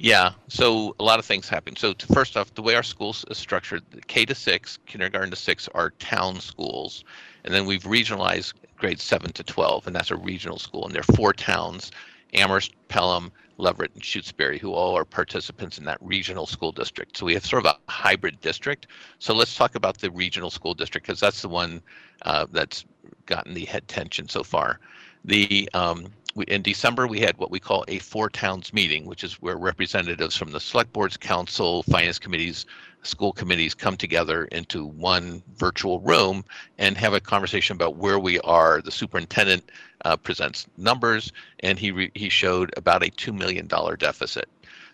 Yeah, 0.01 0.31
so 0.47 0.95
a 0.97 1.03
lot 1.03 1.19
of 1.19 1.25
things 1.25 1.49
happen. 1.49 1.75
So 1.75 1.91
to, 1.91 2.07
first 2.07 2.37
off, 2.37 2.53
the 2.53 2.61
way 2.61 2.73
our 2.73 2.83
schools 2.83 3.25
is 3.29 3.37
structured, 3.37 3.83
K 4.07 4.23
to 4.23 4.33
six, 4.33 4.79
kindergarten 4.85 5.29
to 5.29 5.35
six, 5.35 5.67
are 5.75 5.89
town 5.99 6.39
schools, 6.39 7.03
and 7.43 7.53
then 7.53 7.65
we've 7.65 7.83
regionalized 7.83 8.53
grades 8.77 9.03
7 9.03 9.33
to 9.33 9.43
12, 9.43 9.87
and 9.87 9.93
that's 9.93 10.09
a 10.09 10.15
regional 10.15 10.57
school. 10.57 10.85
And 10.85 10.95
there 10.95 11.01
are 11.01 11.15
four 11.15 11.33
towns 11.33 11.91
Amherst, 12.33 12.71
Pelham, 12.87 13.29
Leverett, 13.57 13.93
and 13.93 14.01
Shutesbury, 14.01 14.57
who 14.57 14.71
all 14.71 14.97
are 14.97 15.03
participants 15.03 15.77
in 15.77 15.83
that 15.83 15.97
regional 15.99 16.47
school 16.47 16.71
district. 16.71 17.17
So 17.17 17.25
we 17.25 17.33
have 17.33 17.45
sort 17.45 17.65
of 17.65 17.75
a 17.75 17.91
hybrid 17.91 18.39
district. 18.39 18.87
So 19.19 19.33
let's 19.33 19.53
talk 19.53 19.75
about 19.75 19.97
the 19.97 20.11
regional 20.11 20.49
school 20.49 20.73
district 20.73 21.07
because 21.07 21.19
that's 21.19 21.41
the 21.41 21.49
one 21.49 21.81
uh, 22.21 22.45
that's 22.53 22.85
gotten 23.25 23.53
the 23.53 23.65
head 23.65 23.85
tension 23.89 24.29
so 24.29 24.43
far. 24.43 24.79
The 25.25 25.69
um, 25.73 26.07
we, 26.35 26.45
in 26.45 26.61
December 26.61 27.07
we 27.07 27.19
had 27.19 27.37
what 27.37 27.51
we 27.51 27.59
call 27.59 27.85
a 27.87 27.99
four 27.99 28.29
towns 28.29 28.73
meeting, 28.73 29.05
which 29.05 29.23
is 29.23 29.41
where 29.41 29.57
representatives 29.57 30.35
from 30.35 30.51
the 30.51 30.59
select 30.59 30.93
boards, 30.93 31.17
council, 31.17 31.83
finance 31.83 32.19
committees, 32.19 32.65
school 33.03 33.31
committees 33.31 33.73
come 33.73 33.97
together 33.97 34.45
into 34.45 34.85
one 34.85 35.41
virtual 35.55 35.99
room 36.01 36.43
and 36.77 36.97
have 36.97 37.13
a 37.13 37.19
conversation 37.19 37.75
about 37.75 37.95
where 37.95 38.19
we 38.19 38.39
are. 38.41 38.81
The 38.81 38.91
superintendent 38.91 39.71
uh, 40.05 40.17
presents 40.17 40.67
numbers, 40.77 41.31
and 41.61 41.79
he 41.79 41.91
re- 41.91 42.11
he 42.15 42.29
showed 42.29 42.73
about 42.77 43.03
a 43.03 43.09
two 43.09 43.33
million 43.33 43.67
dollar 43.67 43.95
deficit. 43.95 44.49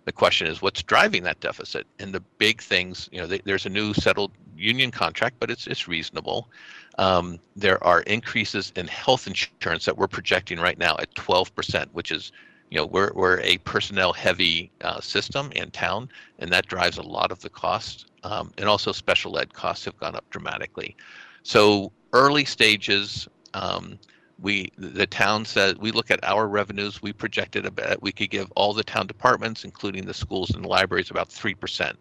The 0.06 0.12
question 0.12 0.48
is, 0.48 0.62
what's 0.62 0.84
driving 0.84 1.24
that 1.24 1.39
deficit? 1.39 1.88
And 1.98 2.13
the 2.13 2.20
big 2.38 2.62
things, 2.62 3.10
you 3.12 3.20
know, 3.20 3.27
th- 3.27 3.42
there's 3.44 3.65
a 3.65 3.70
new 3.70 3.94
settled 3.94 4.32
union 4.55 4.91
contract, 4.91 5.35
but 5.39 5.50
it's 5.51 5.67
it's 5.67 5.88
reasonable. 5.88 6.50
Um, 6.97 7.39
there 7.55 7.83
are 7.83 8.01
increases 8.01 8.71
in 8.75 8.88
health 8.88 9.27
insurance 9.27 9.85
that 9.85 9.97
we're 9.97 10.07
projecting 10.07 10.59
right 10.59 10.77
now 10.77 10.95
at 11.00 11.13
12%, 11.15 11.88
which 11.91 12.12
is 12.12 12.31
you 12.71 12.77
know 12.77 12.85
we're, 12.85 13.12
we're 13.13 13.39
a 13.41 13.57
personnel 13.59 14.13
heavy 14.13 14.71
uh, 14.81 15.00
system 15.00 15.51
in 15.53 15.71
town 15.71 16.09
and 16.39 16.51
that 16.51 16.67
drives 16.67 16.97
a 16.97 17.03
lot 17.03 17.31
of 17.31 17.39
the 17.41 17.50
cost 17.50 18.07
um, 18.24 18.51
and 18.57 18.67
also 18.67 18.91
special 18.91 19.38
ed 19.38 19.53
costs 19.53 19.85
have 19.85 19.97
gone 20.00 20.15
up 20.15 20.29
dramatically. 20.29 20.95
So 21.43 21.91
early 22.13 22.45
stages 22.45 23.27
um, 23.53 23.99
we 24.39 24.71
the 24.77 25.08
town 25.08 25.45
said 25.45 25.77
we 25.77 25.91
look 25.91 26.12
at 26.12 26.23
our 26.23 26.47
revenues 26.47 27.01
we 27.01 27.13
projected 27.13 27.65
about 27.65 28.01
we 28.01 28.12
could 28.12 28.30
give 28.30 28.51
all 28.56 28.73
the 28.73 28.84
town 28.84 29.08
departments 29.08 29.63
including 29.63 30.06
the 30.06 30.13
schools 30.13 30.51
and 30.51 30.65
libraries 30.65 31.10
about 31.10 31.30
3% 31.30 31.93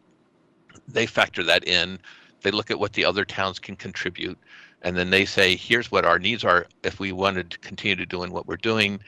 they 0.88 1.07
factor 1.07 1.42
that 1.44 1.66
in 1.66 1.98
they 2.44 2.52
look 2.52 2.70
at 2.70 2.78
what 2.78 2.92
the 2.92 3.04
other 3.04 3.24
towns 3.24 3.59
can 3.59 3.74
contribute 3.74 4.38
and 4.83 4.96
then 4.96 5.11
they 5.11 5.24
say 5.24 5.57
here's 5.57 5.90
what 5.90 6.04
our 6.04 6.18
needs 6.18 6.44
are 6.44 6.66
if 6.85 7.00
we 7.00 7.11
wanted 7.11 7.50
to 7.50 7.59
continue 7.59 7.96
to 7.96 8.07
doing 8.07 8.30
what 8.30 8.46
we're 8.46 8.57
doing 8.57 9.00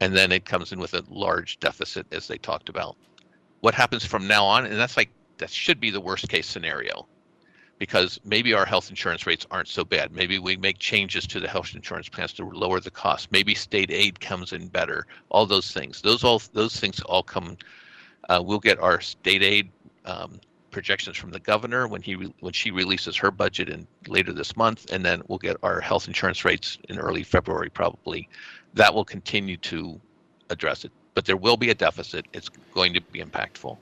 and 0.00 0.14
then 0.14 0.32
it 0.32 0.44
comes 0.44 0.72
in 0.72 0.78
with 0.78 0.94
a 0.94 1.04
large 1.08 1.58
deficit 1.60 2.06
as 2.12 2.26
they 2.26 2.38
talked 2.38 2.68
about. 2.68 2.96
What 3.60 3.74
happens 3.74 4.04
from 4.04 4.26
now 4.26 4.44
on, 4.44 4.66
and 4.66 4.78
that's 4.78 4.96
like 4.96 5.10
that 5.38 5.50
should 5.50 5.80
be 5.80 5.90
the 5.90 6.00
worst 6.00 6.28
case 6.28 6.46
scenario 6.46 7.06
because 7.78 8.20
maybe 8.24 8.52
our 8.54 8.64
health 8.64 8.90
insurance 8.90 9.26
rates 9.26 9.46
aren't 9.50 9.68
so 9.68 9.84
bad. 9.84 10.12
Maybe 10.12 10.38
we 10.38 10.56
make 10.56 10.78
changes 10.78 11.26
to 11.28 11.40
the 11.40 11.48
health 11.48 11.74
insurance 11.74 12.08
plans 12.08 12.32
to 12.34 12.44
lower 12.44 12.80
the 12.80 12.90
cost. 12.90 13.32
Maybe 13.32 13.54
state 13.54 13.90
aid 13.90 14.20
comes 14.20 14.52
in 14.52 14.68
better. 14.68 15.06
All 15.28 15.46
those 15.46 15.72
things. 15.72 16.00
Those 16.00 16.22
all 16.22 16.40
those 16.52 16.78
things 16.78 17.00
all 17.00 17.22
come. 17.22 17.56
Uh, 18.28 18.42
we'll 18.44 18.60
get 18.60 18.78
our 18.78 19.00
state 19.00 19.42
aid 19.42 19.70
um, 20.04 20.40
projections 20.74 21.16
from 21.16 21.30
the 21.30 21.38
governor 21.38 21.86
when 21.86 22.02
he 22.02 22.14
when 22.40 22.52
she 22.52 22.72
releases 22.72 23.16
her 23.16 23.30
budget 23.30 23.68
in 23.68 23.86
later 24.08 24.32
this 24.32 24.56
month, 24.56 24.92
and 24.92 25.06
then 25.06 25.22
we'll 25.28 25.38
get 25.38 25.56
our 25.62 25.80
health 25.80 26.08
insurance 26.08 26.44
rates 26.44 26.78
in 26.88 26.98
early 26.98 27.22
February 27.22 27.70
probably 27.70 28.28
that 28.74 28.92
will 28.92 29.04
continue 29.04 29.56
to 29.56 30.00
address 30.50 30.84
it. 30.84 30.90
But 31.14 31.26
there 31.26 31.36
will 31.36 31.56
be 31.56 31.70
a 31.70 31.74
deficit. 31.74 32.26
It's 32.32 32.48
going 32.74 32.92
to 32.94 33.00
be 33.00 33.22
impactful. 33.22 33.78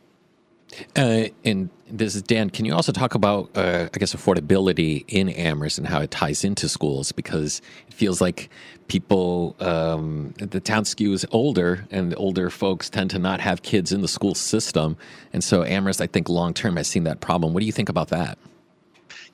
Uh, 0.96 1.24
and 1.44 1.70
this 1.86 2.14
is 2.14 2.22
Dan. 2.22 2.50
Can 2.50 2.64
you 2.64 2.74
also 2.74 2.92
talk 2.92 3.14
about, 3.14 3.50
uh, 3.56 3.88
I 3.92 3.98
guess, 3.98 4.14
affordability 4.14 5.04
in 5.08 5.28
Amherst 5.28 5.78
and 5.78 5.86
how 5.86 6.00
it 6.00 6.10
ties 6.10 6.44
into 6.44 6.68
schools? 6.68 7.12
Because 7.12 7.60
it 7.88 7.94
feels 7.94 8.20
like 8.20 8.48
people, 8.88 9.54
um, 9.60 10.34
the 10.38 10.60
town 10.60 10.84
skews 10.84 11.24
older, 11.30 11.86
and 11.90 12.14
older 12.16 12.50
folks 12.50 12.88
tend 12.88 13.10
to 13.10 13.18
not 13.18 13.40
have 13.40 13.62
kids 13.62 13.92
in 13.92 14.00
the 14.00 14.08
school 14.08 14.34
system. 14.34 14.96
And 15.32 15.44
so 15.44 15.64
Amherst, 15.64 16.00
I 16.00 16.06
think, 16.06 16.28
long 16.28 16.54
term 16.54 16.76
has 16.76 16.88
seen 16.88 17.04
that 17.04 17.20
problem. 17.20 17.52
What 17.52 17.60
do 17.60 17.66
you 17.66 17.72
think 17.72 17.88
about 17.88 18.08
that? 18.08 18.38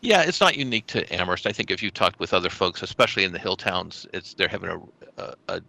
Yeah, 0.00 0.22
it's 0.22 0.40
not 0.40 0.56
unique 0.56 0.86
to 0.88 1.12
Amherst. 1.12 1.46
I 1.46 1.52
think 1.52 1.70
if 1.70 1.82
you 1.82 1.90
talked 1.90 2.20
with 2.20 2.32
other 2.32 2.50
folks, 2.50 2.82
especially 2.82 3.24
in 3.24 3.32
the 3.32 3.38
hill 3.38 3.56
towns, 3.56 4.06
it's 4.12 4.34
they're 4.34 4.48
having 4.48 4.70
a, 4.70 5.22
a, 5.48 5.60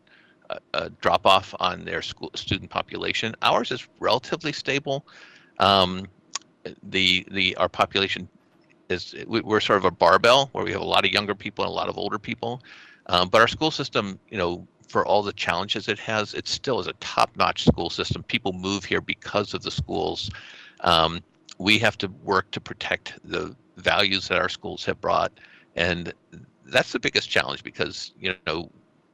a, 0.49 0.59
a 0.75 0.89
drop 0.89 1.25
off 1.25 1.55
on 1.59 1.85
their 1.85 2.01
school 2.01 2.29
student 2.35 2.69
population. 2.69 3.35
Ours 3.41 3.71
is 3.71 3.87
relatively 3.99 4.51
stable. 4.51 5.05
Um, 5.59 6.07
the 6.83 7.25
the 7.31 7.55
our 7.57 7.69
population 7.69 8.27
is 8.89 9.15
we're 9.27 9.59
sort 9.59 9.77
of 9.77 9.85
a 9.85 9.91
barbell 9.91 10.49
where 10.51 10.63
we 10.63 10.71
have 10.71 10.81
a 10.81 10.85
lot 10.85 11.05
of 11.05 11.11
younger 11.11 11.35
people 11.35 11.63
and 11.63 11.71
a 11.71 11.73
lot 11.73 11.89
of 11.89 11.97
older 11.97 12.19
people. 12.19 12.61
Um, 13.05 13.29
but 13.29 13.39
our 13.41 13.47
school 13.47 13.71
system, 13.71 14.19
you 14.29 14.37
know, 14.37 14.67
for 14.87 15.05
all 15.05 15.21
the 15.21 15.33
challenges 15.33 15.87
it 15.87 15.99
has, 15.99 16.33
it 16.33 16.47
still 16.47 16.79
is 16.79 16.87
a 16.87 16.93
top-notch 16.93 17.65
school 17.65 17.89
system. 17.89 18.23
People 18.23 18.53
move 18.53 18.83
here 18.83 19.01
because 19.01 19.53
of 19.53 19.61
the 19.61 19.71
schools. 19.71 20.31
Um, 20.81 21.21
we 21.59 21.77
have 21.79 21.97
to 21.99 22.07
work 22.23 22.49
to 22.51 22.59
protect 22.59 23.19
the 23.23 23.55
values 23.77 24.27
that 24.27 24.39
our 24.39 24.49
schools 24.49 24.83
have 24.85 24.99
brought. 24.99 25.31
And 25.75 26.13
that's 26.65 26.91
the 26.91 26.99
biggest 26.99 27.29
challenge 27.29 27.63
because, 27.63 28.13
you 28.19 28.35
know, 28.47 28.71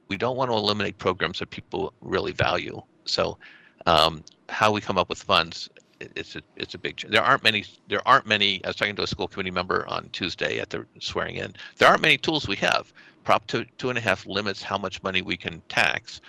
we 0.07 0.17
don't 0.17 0.37
want 0.37 0.51
to 0.51 0.55
eliminate 0.55 0.97
programs 0.97 1.39
that 1.39 1.49
people 1.49 1.93
really 2.01 2.31
value. 2.31 2.81
So 3.05 3.37
um, 3.85 4.23
how 4.49 4.71
we 4.71 4.81
come 4.81 4.97
up 4.97 5.09
with 5.09 5.21
funds, 5.21 5.69
it's 6.15 6.35
a, 6.35 6.41
it's 6.55 6.73
a 6.73 6.77
big, 6.77 6.99
there 7.09 7.23
aren't 7.23 7.43
many, 7.43 7.65
there 7.87 8.05
aren't 8.07 8.25
many, 8.25 8.63
I 8.63 8.67
was 8.69 8.75
talking 8.75 8.95
to 8.95 9.03
a 9.03 9.07
school 9.07 9.27
committee 9.27 9.51
member 9.51 9.87
on 9.87 10.09
Tuesday 10.11 10.59
at 10.59 10.69
the 10.69 10.85
swearing 10.99 11.35
in, 11.35 11.53
there 11.77 11.87
aren't 11.87 12.01
many 12.01 12.17
tools 12.17 12.47
we 12.47 12.55
have. 12.57 12.91
Prop 13.23 13.47
two, 13.47 13.65
two 13.77 13.89
and 13.89 13.97
a 13.97 14.01
half 14.01 14.25
limits 14.27 14.61
how 14.61 14.77
much 14.77 15.01
money 15.01 15.21
we 15.21 15.35
can 15.35 15.61
tax. 15.67 16.21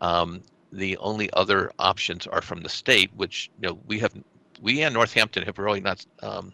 Um, 0.00 0.42
the 0.72 0.96
only 0.98 1.32
other 1.32 1.72
options 1.78 2.26
are 2.26 2.42
from 2.42 2.60
the 2.62 2.68
state, 2.68 3.10
which 3.16 3.50
you 3.60 3.68
know 3.68 3.78
we 3.86 3.98
have, 3.98 4.12
we 4.60 4.82
and 4.82 4.94
Northampton 4.94 5.42
have 5.44 5.58
really 5.58 5.80
not 5.80 6.04
um, 6.22 6.52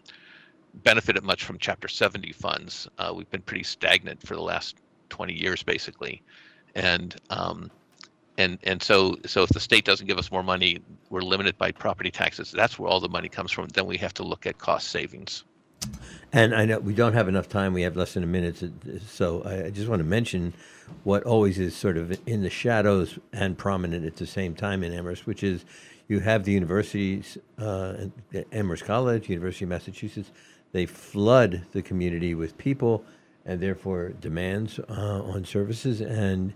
benefited 0.75 1.23
much 1.23 1.43
from 1.43 1.57
Chapter 1.59 1.87
70 1.87 2.31
funds. 2.31 2.87
Uh, 2.97 3.13
we've 3.15 3.29
been 3.29 3.41
pretty 3.41 3.63
stagnant 3.63 4.25
for 4.25 4.35
the 4.35 4.41
last 4.41 4.77
20 5.09 5.33
years, 5.33 5.61
basically, 5.61 6.21
and 6.75 7.15
um, 7.29 7.69
and 8.37 8.57
and 8.63 8.81
so 8.81 9.17
so 9.25 9.43
if 9.43 9.49
the 9.49 9.59
state 9.59 9.85
doesn't 9.85 10.07
give 10.07 10.17
us 10.17 10.31
more 10.31 10.43
money, 10.43 10.79
we're 11.09 11.21
limited 11.21 11.57
by 11.57 11.71
property 11.71 12.11
taxes. 12.11 12.51
That's 12.51 12.77
where 12.79 12.89
all 12.89 12.99
the 12.99 13.09
money 13.09 13.29
comes 13.29 13.51
from. 13.51 13.67
Then 13.67 13.85
we 13.85 13.97
have 13.97 14.13
to 14.15 14.23
look 14.23 14.45
at 14.45 14.57
cost 14.57 14.89
savings. 14.89 15.43
And 16.31 16.55
I 16.55 16.65
know 16.65 16.79
we 16.79 16.93
don't 16.93 17.13
have 17.13 17.27
enough 17.27 17.47
time. 17.49 17.73
We 17.73 17.81
have 17.81 17.95
less 17.95 18.13
than 18.13 18.23
a 18.23 18.27
minute. 18.27 18.63
So 19.07 19.43
I 19.45 19.69
just 19.69 19.87
want 19.87 19.99
to 19.99 20.05
mention 20.05 20.53
what 21.03 21.23
always 21.23 21.59
is 21.59 21.75
sort 21.75 21.97
of 21.97 22.17
in 22.25 22.41
the 22.41 22.49
shadows 22.49 23.19
and 23.33 23.57
prominent 23.57 24.05
at 24.05 24.15
the 24.15 24.25
same 24.25 24.55
time 24.55 24.83
in 24.83 24.93
Amherst, 24.93 25.27
which 25.27 25.43
is 25.43 25.65
you 26.07 26.19
have 26.19 26.43
the 26.43 26.51
universities, 26.51 27.37
uh, 27.59 27.95
Amherst 28.51 28.85
College, 28.85 29.29
University 29.29 29.65
of 29.65 29.69
Massachusetts, 29.69 30.31
they 30.71 30.85
flood 30.85 31.61
the 31.71 31.81
community 31.81 32.33
with 32.33 32.57
people 32.57 33.05
and 33.45 33.59
therefore 33.59 34.09
demands 34.19 34.79
uh, 34.79 35.21
on 35.23 35.45
services, 35.45 36.01
and 36.01 36.53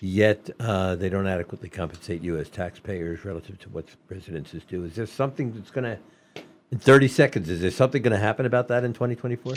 yet 0.00 0.50
uh, 0.60 0.96
they 0.96 1.08
don't 1.08 1.26
adequately 1.26 1.68
compensate 1.68 2.22
you 2.22 2.38
as 2.38 2.48
taxpayers 2.48 3.24
relative 3.24 3.58
to 3.60 3.68
what 3.70 3.86
residences 4.08 4.62
do. 4.64 4.84
Is 4.84 4.94
there 4.94 5.06
something 5.06 5.52
that's 5.52 5.70
going 5.70 5.84
to, 5.84 6.42
in 6.70 6.78
30 6.78 7.08
seconds, 7.08 7.48
is 7.48 7.60
there 7.60 7.70
something 7.70 8.02
going 8.02 8.12
to 8.12 8.18
happen 8.18 8.46
about 8.46 8.68
that 8.68 8.84
in 8.84 8.92
2024? 8.92 9.54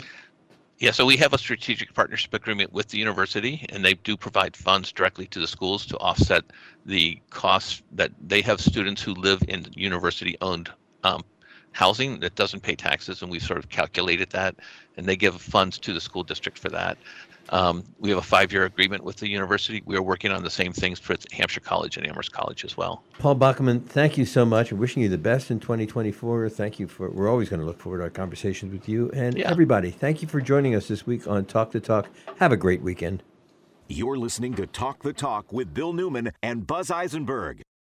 Yeah, 0.78 0.90
so 0.90 1.06
we 1.06 1.16
have 1.18 1.32
a 1.32 1.38
strategic 1.38 1.94
partnership 1.94 2.34
agreement 2.34 2.72
with 2.72 2.88
the 2.88 2.98
university, 2.98 3.64
and 3.68 3.84
they 3.84 3.94
do 3.94 4.16
provide 4.16 4.56
funds 4.56 4.90
directly 4.90 5.26
to 5.28 5.38
the 5.38 5.46
schools 5.46 5.86
to 5.86 5.96
offset 5.98 6.44
the 6.84 7.20
costs 7.30 7.82
that 7.92 8.10
they 8.20 8.42
have 8.42 8.60
students 8.60 9.00
who 9.00 9.14
live 9.14 9.40
in 9.46 9.66
university 9.74 10.36
owned 10.40 10.70
um, 11.04 11.22
housing 11.74 12.20
that 12.20 12.36
doesn't 12.36 12.60
pay 12.60 12.74
taxes, 12.74 13.20
and 13.20 13.30
we 13.30 13.38
sort 13.38 13.58
of 13.58 13.68
calculated 13.68 14.30
that, 14.30 14.54
and 14.96 15.06
they 15.06 15.16
give 15.16 15.38
funds 15.40 15.76
to 15.78 15.92
the 15.92 16.00
school 16.00 16.22
district 16.22 16.58
for 16.58 16.70
that. 16.70 16.96
Um, 17.50 17.84
we 17.98 18.08
have 18.08 18.18
a 18.18 18.22
five-year 18.22 18.64
agreement 18.64 19.04
with 19.04 19.16
the 19.16 19.28
university. 19.28 19.82
We 19.84 19.96
are 19.96 20.02
working 20.02 20.30
on 20.30 20.42
the 20.42 20.50
same 20.50 20.72
things 20.72 20.98
for 20.98 21.14
Hampshire 21.32 21.60
College 21.60 21.98
and 21.98 22.06
Amherst 22.06 22.32
College 22.32 22.64
as 22.64 22.76
well. 22.76 23.02
Paul 23.18 23.36
Bockelman, 23.36 23.84
thank 23.84 24.16
you 24.16 24.24
so 24.24 24.46
much. 24.46 24.72
We're 24.72 24.78
wishing 24.78 25.02
you 25.02 25.10
the 25.10 25.18
best 25.18 25.50
in 25.50 25.60
2024. 25.60 26.48
Thank 26.48 26.78
you 26.78 26.88
for. 26.88 27.10
We're 27.10 27.28
always 27.28 27.50
going 27.50 27.60
to 27.60 27.66
look 27.66 27.80
forward 27.80 27.98
to 27.98 28.04
our 28.04 28.10
conversations 28.10 28.72
with 28.72 28.88
you 28.88 29.10
and 29.12 29.36
yeah. 29.36 29.50
everybody. 29.50 29.90
Thank 29.90 30.22
you 30.22 30.28
for 30.28 30.40
joining 30.40 30.74
us 30.74 30.88
this 30.88 31.06
week 31.06 31.28
on 31.28 31.44
Talk 31.44 31.72
the 31.72 31.80
Talk. 31.80 32.08
Have 32.38 32.52
a 32.52 32.56
great 32.56 32.80
weekend. 32.80 33.22
You're 33.88 34.16
listening 34.16 34.54
to 34.54 34.66
Talk 34.66 35.02
the 35.02 35.12
Talk 35.12 35.52
with 35.52 35.74
Bill 35.74 35.92
Newman 35.92 36.32
and 36.42 36.66
Buzz 36.66 36.90
Eisenberg. 36.90 37.62